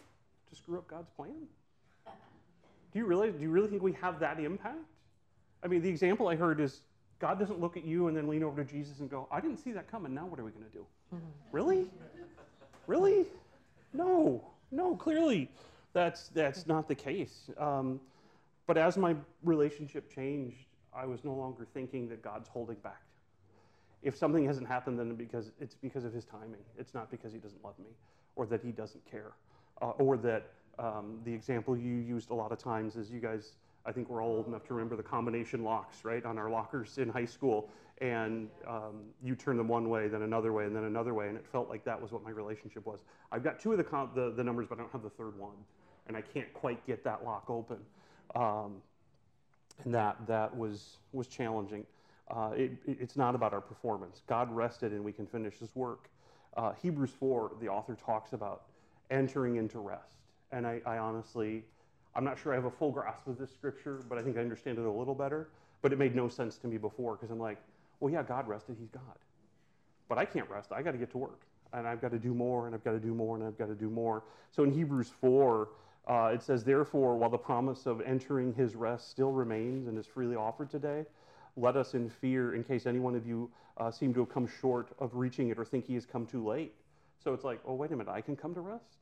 to 0.49 0.57
screw 0.57 0.79
up 0.79 0.89
God's 0.89 1.11
plan? 1.11 1.47
Do 2.91 2.99
you 2.99 3.07
really? 3.07 3.31
Do 3.31 3.39
you 3.41 3.51
really 3.51 3.69
think 3.69 3.83
we 3.83 3.93
have 3.93 4.19
that 4.21 4.41
impact? 4.41 4.79
I 5.63 5.69
mean, 5.69 5.83
the 5.83 5.89
example 5.89 6.27
I 6.29 6.35
heard 6.37 6.61
is 6.61 6.81
God 7.21 7.39
doesn't 7.39 7.61
look 7.61 7.77
at 7.77 7.85
you 7.85 8.09
and 8.09 8.17
then 8.17 8.29
lean 8.29 8.43
over 8.43 8.65
to 8.65 8.69
Jesus 8.71 9.01
and 9.01 9.09
go, 9.11 9.29
"I 9.31 9.41
didn't 9.41 9.59
see 9.59 9.73
that 9.73 9.89
coming. 9.89 10.15
Now 10.15 10.27
what 10.27 10.41
are 10.41 10.45
we 10.45 10.51
going 10.51 10.65
to 10.65 10.71
do?" 10.73 10.87
Really? 11.53 11.89
Really? 12.87 13.27
No, 13.93 14.45
no. 14.71 14.97
Clearly, 14.97 15.51
that's 15.93 16.29
that's 16.29 16.67
not 16.67 16.89
the 16.89 16.95
case. 16.95 17.51
Um, 17.59 18.01
but 18.67 18.77
as 18.77 18.97
my 18.97 19.17
relationship 19.43 20.13
changed, 20.15 20.67
I 20.95 21.07
was 21.07 21.25
no 21.25 21.33
longer 21.33 21.67
thinking 21.73 22.09
that 22.11 22.23
God's 22.23 22.49
holding 22.49 22.77
back. 22.77 23.03
If 24.03 24.17
something 24.17 24.45
hasn't 24.45 24.69
happened, 24.69 24.99
then 24.99 25.15
because 25.15 25.51
it's 25.61 25.75
because 25.75 26.05
of 26.05 26.13
His 26.13 26.25
timing. 26.25 26.63
It's 26.79 26.95
not 26.95 27.11
because 27.11 27.33
He 27.33 27.39
doesn't 27.39 27.65
love 27.65 27.79
me, 27.79 27.91
or 28.37 28.47
that 28.47 28.63
He 28.63 28.71
doesn't 28.71 29.05
care, 29.11 29.33
uh, 29.83 29.91
or 29.91 30.17
that 30.19 30.51
um, 30.79 31.19
the 31.25 31.33
example 31.33 31.77
you 31.77 31.95
used 31.95 32.31
a 32.31 32.35
lot 32.35 32.53
of 32.53 32.59
times 32.59 32.97
is 32.97 33.11
you 33.11 33.21
guys. 33.21 33.53
I 33.87 33.93
think 33.93 34.11
we're 34.11 34.23
all 34.23 34.37
old 34.37 34.49
enough 34.49 34.67
to 34.67 34.75
remember 34.75 34.97
the 34.97 35.03
combination 35.03 35.65
locks, 35.65 36.05
right, 36.05 36.23
on 36.27 36.37
our 36.37 36.51
lockers 36.51 36.99
in 36.99 37.09
high 37.09 37.25
school. 37.25 37.71
And 38.03 38.49
um, 38.67 39.01
you 39.23 39.35
turn 39.35 39.57
them 39.57 39.67
one 39.67 39.89
way, 39.89 40.09
then 40.09 40.23
another 40.23 40.53
way, 40.53 40.67
and 40.67 40.77
then 40.77 40.85
another 40.85 41.15
way. 41.15 41.29
And 41.29 41.37
it 41.37 41.47
felt 41.51 41.71
like 41.71 41.85
that 41.85 42.01
was 42.01 42.13
what 42.13 42.23
my 42.23 42.31
relationship 42.31 42.85
was. 42.85 43.01
I've 43.33 43.43
got 43.43 43.59
two 43.59 43.73
of 43.73 43.79
the, 43.79 44.09
the, 44.15 44.31
the 44.37 44.45
numbers, 44.45 44.67
but 44.69 44.79
I 44.79 44.83
don't 44.83 44.93
have 44.93 45.03
the 45.03 45.11
third 45.11 45.39
one. 45.39 45.57
And 46.09 46.17
I 46.17 46.23
can't 46.23 46.53
quite 46.55 46.85
get 46.87 47.05
that 47.05 47.25
lock 47.25 47.45
open. 47.49 47.79
Um, 48.35 48.77
and 49.85 49.95
that, 49.95 50.17
that 50.27 50.57
was, 50.57 50.97
was 51.13 51.27
challenging. 51.29 51.85
Uh, 52.31 52.51
it, 52.55 52.73
it- 52.87 52.99
it's 53.01 53.17
not 53.17 53.35
about 53.35 53.53
our 53.53 53.61
performance. 53.61 54.23
God 54.27 54.51
rested 54.55 54.93
and 54.93 55.05
we 55.05 55.13
can 55.13 55.27
finish 55.27 55.59
his 55.59 55.75
work. 55.77 56.09
Uh, 56.57 56.73
Hebrews 56.83 57.11
4, 57.19 57.53
the 57.61 57.69
author 57.69 57.95
talks 57.95 58.33
about 58.33 58.63
entering 59.11 59.57
into 59.57 59.79
rest. 59.79 60.03
And 60.51 60.67
I, 60.67 60.81
I 60.85 60.99
honestly, 60.99 61.63
I'm 62.15 62.25
not 62.25 62.39
sure 62.39 62.53
I 62.53 62.57
have 62.57 62.65
a 62.65 62.71
full 62.71 62.91
grasp 62.91 63.27
of 63.27 63.39
this 63.39 63.53
scripture, 63.53 64.01
but 64.09 64.19
I 64.19 64.23
think 64.23 64.37
I 64.37 64.41
understand 64.41 64.79
it 64.79 64.85
a 64.85 64.91
little 64.91 65.15
better. 65.15 65.49
But 65.83 65.93
it 65.93 65.99
made 65.99 66.17
no 66.17 66.29
sense 66.29 66.57
to 66.59 66.67
me 66.67 66.79
before 66.79 67.15
because 67.15 67.31
I'm 67.31 67.39
like, 67.39 67.59
well, 68.01 68.13
yeah, 68.13 68.23
God 68.23 68.49
rested, 68.49 68.77
he's 68.81 68.89
God. 68.91 69.03
But 70.09 70.19
I 70.19 70.25
can't 70.25 70.49
rest. 70.51 70.73
I 70.73 70.83
got 70.83 70.93
to 70.93 70.99
get 70.99 71.11
to 71.13 71.19
work. 71.19 71.41
And 71.73 71.87
I've 71.87 72.01
got 72.01 72.11
to 72.13 72.19
do 72.19 72.33
more, 72.33 72.67
and 72.67 72.75
I've 72.75 72.83
got 72.83 72.93
to 72.93 72.99
do 72.99 73.15
more, 73.15 73.37
and 73.37 73.45
I've 73.45 73.59
got 73.59 73.67
to 73.69 73.75
do 73.75 73.91
more. 73.91 74.23
So 74.51 74.65
in 74.65 74.73
Hebrews 74.73 75.11
4, 75.21 75.69
uh, 76.09 76.31
it 76.33 76.43
says, 76.43 76.65
Therefore, 76.65 77.17
while 77.17 77.31
the 77.31 77.39
promise 77.39 77.87
of 77.87 78.01
entering 78.01 78.55
his 78.55 78.75
rest 78.75 79.11
still 79.11 79.31
remains 79.31 79.89
and 79.89 79.99
is 79.99 80.07
freely 80.07 80.37
offered 80.37 80.71
today, 80.71 81.05
let 81.57 81.77
us 81.77 81.95
in 81.95 82.09
fear, 82.09 82.55
in 82.55 82.65
case 82.65 82.87
any 82.87 82.99
one 82.99 83.15
of 83.15 83.27
you 83.27 83.51
uh, 83.77 83.91
seem 83.91 84.15
to 84.15 84.21
have 84.21 84.29
come 84.29 84.49
short 84.61 84.89
of 84.99 85.15
reaching 85.15 85.51
it 85.51 85.59
or 85.59 85.65
think 85.65 85.87
he 85.87 85.95
has 85.95 86.07
come 86.07 86.27
too 86.27 86.47
late. 86.47 86.75
So 87.23 87.35
it's 87.35 87.45
like, 87.45 87.61
oh, 87.67 87.75
wait 87.75 87.91
a 87.93 87.97
minute, 87.97 88.11
I 88.11 88.21
can 88.21 88.37
come 88.37 88.55
to 88.55 88.61
rest? 88.61 88.97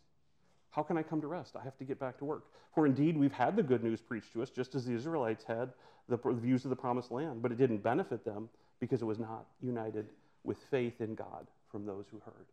How 0.70 0.82
can 0.82 0.98
I 0.98 1.02
come 1.02 1.20
to 1.20 1.26
rest? 1.26 1.54
I 1.54 1.62
have 1.62 1.76
to 1.78 1.84
get 1.84 1.98
back 1.98 2.18
to 2.18 2.24
work. 2.24 2.44
For 2.74 2.86
indeed, 2.86 3.16
we've 3.16 3.32
had 3.32 3.56
the 3.56 3.62
good 3.62 3.84
news 3.84 4.00
preached 4.00 4.32
to 4.32 4.42
us, 4.42 4.50
just 4.50 4.74
as 4.74 4.84
the 4.84 4.94
Israelites 4.94 5.44
had 5.44 5.70
the, 6.08 6.16
the 6.16 6.32
views 6.32 6.64
of 6.64 6.70
the 6.70 6.76
promised 6.76 7.10
land, 7.10 7.40
but 7.40 7.52
it 7.52 7.58
didn't 7.58 7.82
benefit 7.82 8.24
them 8.24 8.48
because 8.80 9.00
it 9.00 9.06
was 9.06 9.18
not 9.18 9.46
united 9.60 10.06
with 10.44 10.58
faith 10.70 11.00
in 11.00 11.14
God 11.14 11.46
from 11.70 11.86
those 11.86 12.06
who 12.10 12.20
heard. 12.24 12.46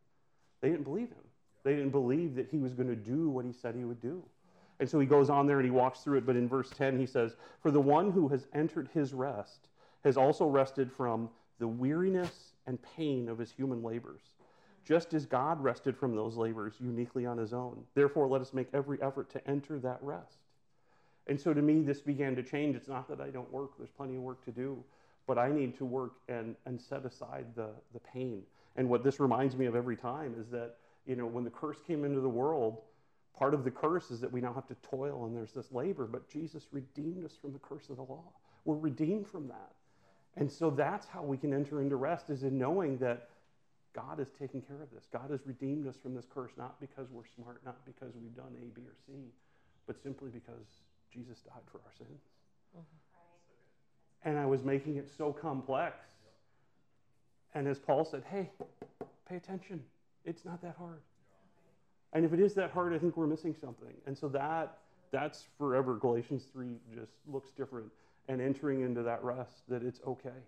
They 0.62 0.70
didn't 0.70 0.86
believe 0.86 1.10
him. 1.10 1.24
They 1.63 1.76
didn't 1.76 1.92
believe 1.92 2.36
that 2.36 2.48
he 2.50 2.58
was 2.58 2.74
going 2.74 2.89
to 2.89 2.96
do 2.96 3.30
what 3.30 3.46
he 3.46 3.52
said 3.54 3.76
he 3.76 3.84
would 3.84 4.02
do. 4.02 4.24
And 4.80 4.90
so 4.90 5.00
he 5.00 5.06
goes 5.06 5.30
on 5.30 5.48
there 5.48 5.60
and 5.60 5.66
he 5.66 5.72
walks 5.72 6.00
through 6.00 6.18
it. 6.18 6.26
But 6.26 6.36
in 6.36 6.48
verse 6.48 6.70
10, 6.72 7.00
he 7.00 7.06
says, 7.06 7.36
For 7.62 7.72
the 7.72 7.82
one 7.82 8.12
who 8.12 8.28
has 8.30 8.48
entered 8.54 8.90
his 8.94 9.14
rest 9.14 9.68
has 10.04 10.18
also 10.18 10.46
rested 10.46 10.92
from 10.92 11.30
the 11.60 11.68
weariness 11.68 12.54
and 12.68 12.80
pain 12.96 13.30
of 13.30 13.38
his 13.38 13.52
human 13.52 13.84
labors, 13.84 14.22
just 14.84 15.14
as 15.14 15.26
God 15.26 15.62
rested 15.62 15.96
from 15.96 16.16
those 16.16 16.36
labors 16.36 16.74
uniquely 16.80 17.26
on 17.26 17.38
his 17.38 17.54
own. 17.54 17.84
Therefore, 17.94 18.28
let 18.28 18.42
us 18.42 18.54
make 18.54 18.68
every 18.74 19.02
effort 19.02 19.30
to 19.32 19.48
enter 19.48 19.80
that 19.80 20.00
rest. 20.02 20.38
And 21.28 21.40
so 21.40 21.54
to 21.54 21.62
me, 21.62 21.82
this 21.82 22.02
began 22.02 22.36
to 22.36 22.44
change. 22.44 22.76
It's 22.76 22.90
not 22.90 23.08
that 23.08 23.22
I 23.22 23.30
don't 23.30 23.52
work, 23.52 23.78
there's 23.78 23.90
plenty 23.90 24.16
of 24.16 24.22
work 24.22 24.44
to 24.46 24.52
do, 24.52 24.84
but 25.26 25.38
I 25.38 25.52
need 25.52 25.78
to 25.78 25.86
work 25.86 26.14
and, 26.28 26.56
and 26.66 26.82
set 26.82 27.06
aside 27.06 27.46
the, 27.56 27.70
the 27.94 28.00
pain. 28.00 28.44
And 28.76 28.90
what 28.90 29.04
this 29.04 29.20
reminds 29.20 29.56
me 29.56 29.66
of 29.68 29.76
every 29.76 29.96
time 29.96 30.36
is 30.38 30.50
that, 30.50 30.76
you 31.06 31.16
know, 31.16 31.28
when 31.28 31.44
the 31.44 31.50
curse 31.50 31.78
came 31.86 32.04
into 32.04 32.20
the 32.20 32.30
world, 32.30 32.80
part 33.38 33.54
of 33.54 33.63
the 33.63 33.72
curse 33.72 34.12
is 34.12 34.22
that 34.22 34.32
we 34.32 34.41
now 34.41 34.54
have 34.54 34.67
to 34.67 34.76
toil 34.88 35.26
and 35.26 35.36
there's 35.36 35.52
this 35.52 35.72
labor, 35.72 36.06
but 36.06 36.30
Jesus 36.30 36.67
redeemed 36.72 37.26
us 37.26 37.36
from 37.41 37.54
the 37.54 37.60
curse 37.60 37.89
of 37.89 37.98
the 37.98 38.04
law. 38.04 38.24
We're 38.65 38.78
redeemed 38.78 39.28
from 39.28 39.48
that. 39.48 39.72
And 40.36 40.52
so 40.52 40.69
that's 40.69 41.08
how 41.08 41.24
we 41.24 41.38
can 41.38 41.54
enter 41.54 41.82
into 41.82 41.96
rest 41.96 42.30
is 42.30 42.43
in 42.43 42.58
knowing 42.58 42.98
that 42.98 43.30
God 43.93 44.19
is 44.19 44.30
taking 44.39 44.62
care 44.62 44.82
of 44.82 44.89
this. 44.91 45.08
God 45.12 45.30
has 45.30 45.46
redeemed 45.46 45.88
us 45.88 45.96
from 46.02 46.15
this 46.15 46.26
curse, 46.34 46.52
not 46.58 46.80
because 46.80 47.08
we're 47.12 47.28
smart, 47.36 47.62
not 47.63 47.86
because 47.86 48.13
we've 48.19 48.36
done 48.36 48.56
A, 48.60 48.65
B, 48.74 48.82
or 48.82 48.96
C, 49.06 49.13
but 49.86 50.02
simply 50.02 50.32
because 50.32 50.82
Jesus 51.13 51.39
died 51.41 51.62
for 51.72 51.80
our 51.86 51.93
sins. 51.96 52.22
And 54.26 54.39
I 54.39 54.46
was 54.46 54.63
making 54.63 54.98
it 54.98 55.10
so 55.15 55.32
complex. 55.32 55.98
And 57.54 57.67
as 57.67 57.78
Paul 57.78 58.06
said, 58.06 58.24
hey, 58.32 58.50
pay 59.30 59.36
attention. 59.36 59.84
It's 60.26 60.46
not 60.46 60.62
that 60.62 60.76
hard. 60.78 61.02
And 62.13 62.23
if 62.23 62.32
it 62.32 62.39
is 62.39 62.54
that 62.54 62.71
hard, 62.71 62.93
I 62.93 62.99
think 62.99 63.17
we're 63.17 63.28
missing 63.28 63.56
something. 63.60 63.93
And 64.06 64.17
so 64.17 64.30
that 64.30 64.78
that's 65.13 65.45
forever. 65.58 65.95
Galatians 65.95 66.45
3 66.52 66.67
just 66.93 67.13
looks 67.28 67.52
different. 67.52 67.88
And 68.28 68.41
entering 68.41 68.82
into 68.82 69.04
that 69.04 69.23
rest, 69.23 69.62
that 69.69 69.84
it's 69.84 69.99
okay. 70.08 70.41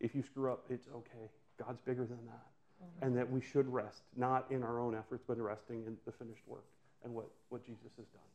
If 0.00 0.14
you 0.14 0.22
screw 0.22 0.50
up, 0.50 0.64
it's 0.70 0.88
okay. 0.88 1.28
God's 1.58 1.80
bigger 1.82 2.06
than 2.06 2.24
that. 2.26 2.46
Mm-hmm. 2.80 3.04
And 3.04 3.16
that 3.16 3.30
we 3.30 3.40
should 3.40 3.68
rest, 3.68 4.02
not 4.16 4.46
in 4.50 4.62
our 4.62 4.80
own 4.80 4.96
efforts, 4.96 5.22
but 5.28 5.36
resting 5.36 5.84
in 5.86 5.96
the 6.06 6.12
finished 6.12 6.40
work 6.46 6.64
and 7.04 7.12
what, 7.12 7.28
what 7.50 7.60
Jesus 7.64 7.92
has 8.00 8.08
done. 8.08 8.30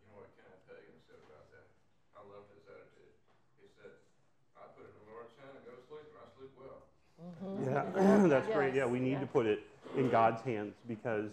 You 0.00 0.08
know 0.08 0.24
what 0.24 0.32
Kenneth 0.40 0.64
Hagin 0.72 0.96
said 1.04 1.20
about 1.20 1.44
that? 1.52 1.68
I 2.16 2.24
love 2.24 2.48
his 2.56 2.64
attitude. 2.64 3.12
He 3.60 3.68
said, 3.76 3.92
I 4.56 4.72
put 4.72 4.88
it 4.88 4.92
in 4.96 5.04
the 5.04 5.08
Lord's 5.12 5.36
hand 5.36 5.52
and 5.52 5.64
go 5.68 5.76
to 5.76 5.84
sleep, 5.84 6.08
and 6.08 6.20
I 6.20 6.28
sleep 6.32 6.52
well. 6.56 6.80
Mm-hmm. 7.20 7.68
Yeah, 7.68 8.28
that's 8.32 8.48
great. 8.56 8.72
Yeah, 8.72 8.88
we 8.88 9.04
need 9.04 9.20
to 9.20 9.28
put 9.28 9.44
it 9.44 9.60
in 9.96 10.10
God's 10.10 10.42
hands 10.42 10.74
because 10.88 11.30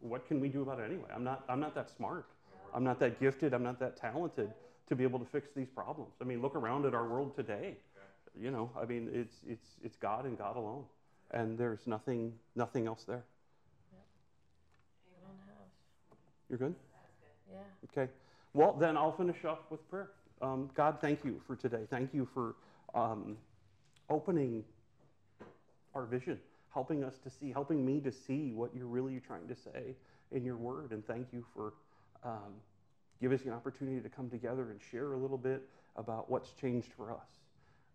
what 0.00 0.26
can 0.28 0.40
we 0.40 0.48
do 0.48 0.62
about 0.62 0.80
it 0.80 0.84
anyway? 0.84 1.08
I'm 1.14 1.24
not, 1.24 1.44
I'm 1.48 1.60
not 1.60 1.74
that 1.74 1.90
smart. 1.90 2.26
I'm 2.74 2.84
not 2.84 2.98
that 3.00 3.20
gifted. 3.20 3.54
I'm 3.54 3.62
not 3.62 3.78
that 3.80 3.96
talented 3.96 4.50
to 4.88 4.96
be 4.96 5.02
able 5.02 5.18
to 5.18 5.24
fix 5.24 5.48
these 5.54 5.68
problems. 5.68 6.12
I 6.20 6.24
mean, 6.24 6.42
look 6.42 6.54
around 6.54 6.84
at 6.84 6.94
our 6.94 7.06
world 7.06 7.34
today. 7.34 7.76
You 8.38 8.50
know, 8.50 8.70
I 8.80 8.84
mean, 8.84 9.08
it's, 9.12 9.36
it's, 9.48 9.66
it's 9.82 9.96
God 9.96 10.24
and 10.24 10.36
God 10.36 10.56
alone. 10.56 10.84
And 11.30 11.56
there's 11.56 11.86
nothing, 11.86 12.32
nothing 12.56 12.86
else 12.86 13.04
there. 13.04 13.22
I 15.06 15.26
don't 15.26 15.38
have, 15.46 16.18
You're 16.50 16.58
good? 16.58 16.74
yeah. 17.50 17.58
Okay. 17.90 18.10
Well, 18.52 18.72
then 18.72 18.96
I'll 18.96 19.16
finish 19.16 19.44
up 19.44 19.70
with 19.70 19.88
prayer. 19.88 20.10
Um, 20.42 20.68
God, 20.74 20.98
thank 21.00 21.24
you 21.24 21.40
for 21.46 21.56
today. 21.56 21.86
Thank 21.90 22.12
you 22.12 22.28
for 22.34 22.56
um, 22.94 23.36
opening 24.10 24.64
our 25.94 26.04
vision, 26.04 26.38
helping 26.74 27.04
us 27.04 27.14
to 27.22 27.30
see, 27.30 27.52
helping 27.52 27.86
me 27.86 28.00
to 28.00 28.12
see 28.12 28.52
what 28.52 28.74
you're 28.74 28.86
really 28.86 29.20
trying 29.20 29.48
to 29.48 29.54
say 29.54 29.94
in 30.32 30.44
your 30.44 30.56
word. 30.56 30.90
And 30.90 31.06
thank 31.06 31.32
you 31.32 31.44
for 31.54 31.72
um, 32.24 32.54
give 33.20 33.32
us 33.32 33.42
an 33.44 33.52
opportunity 33.52 34.00
to 34.00 34.08
come 34.08 34.28
together 34.28 34.70
and 34.70 34.80
share 34.90 35.12
a 35.12 35.16
little 35.16 35.38
bit 35.38 35.62
about 35.96 36.28
what's 36.30 36.50
changed 36.60 36.88
for 36.96 37.12
us. 37.12 37.28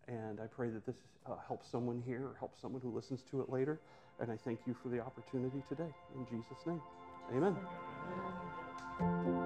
And 0.08 0.40
I 0.40 0.46
pray 0.46 0.70
that 0.70 0.86
this 0.86 0.96
uh, 1.26 1.34
helps 1.46 1.70
someone 1.70 2.02
here 2.04 2.22
or 2.22 2.36
helps 2.38 2.60
someone 2.60 2.80
who 2.80 2.90
listens 2.90 3.22
to 3.30 3.42
it 3.42 3.50
later. 3.50 3.80
And 4.18 4.32
I 4.32 4.36
thank 4.36 4.60
you 4.66 4.74
for 4.82 4.88
the 4.88 5.00
opportunity 5.00 5.62
today. 5.68 5.92
In 6.16 6.26
Jesus' 6.26 6.66
name, 6.66 6.80
amen. 7.34 7.56
Amen. 9.00 9.39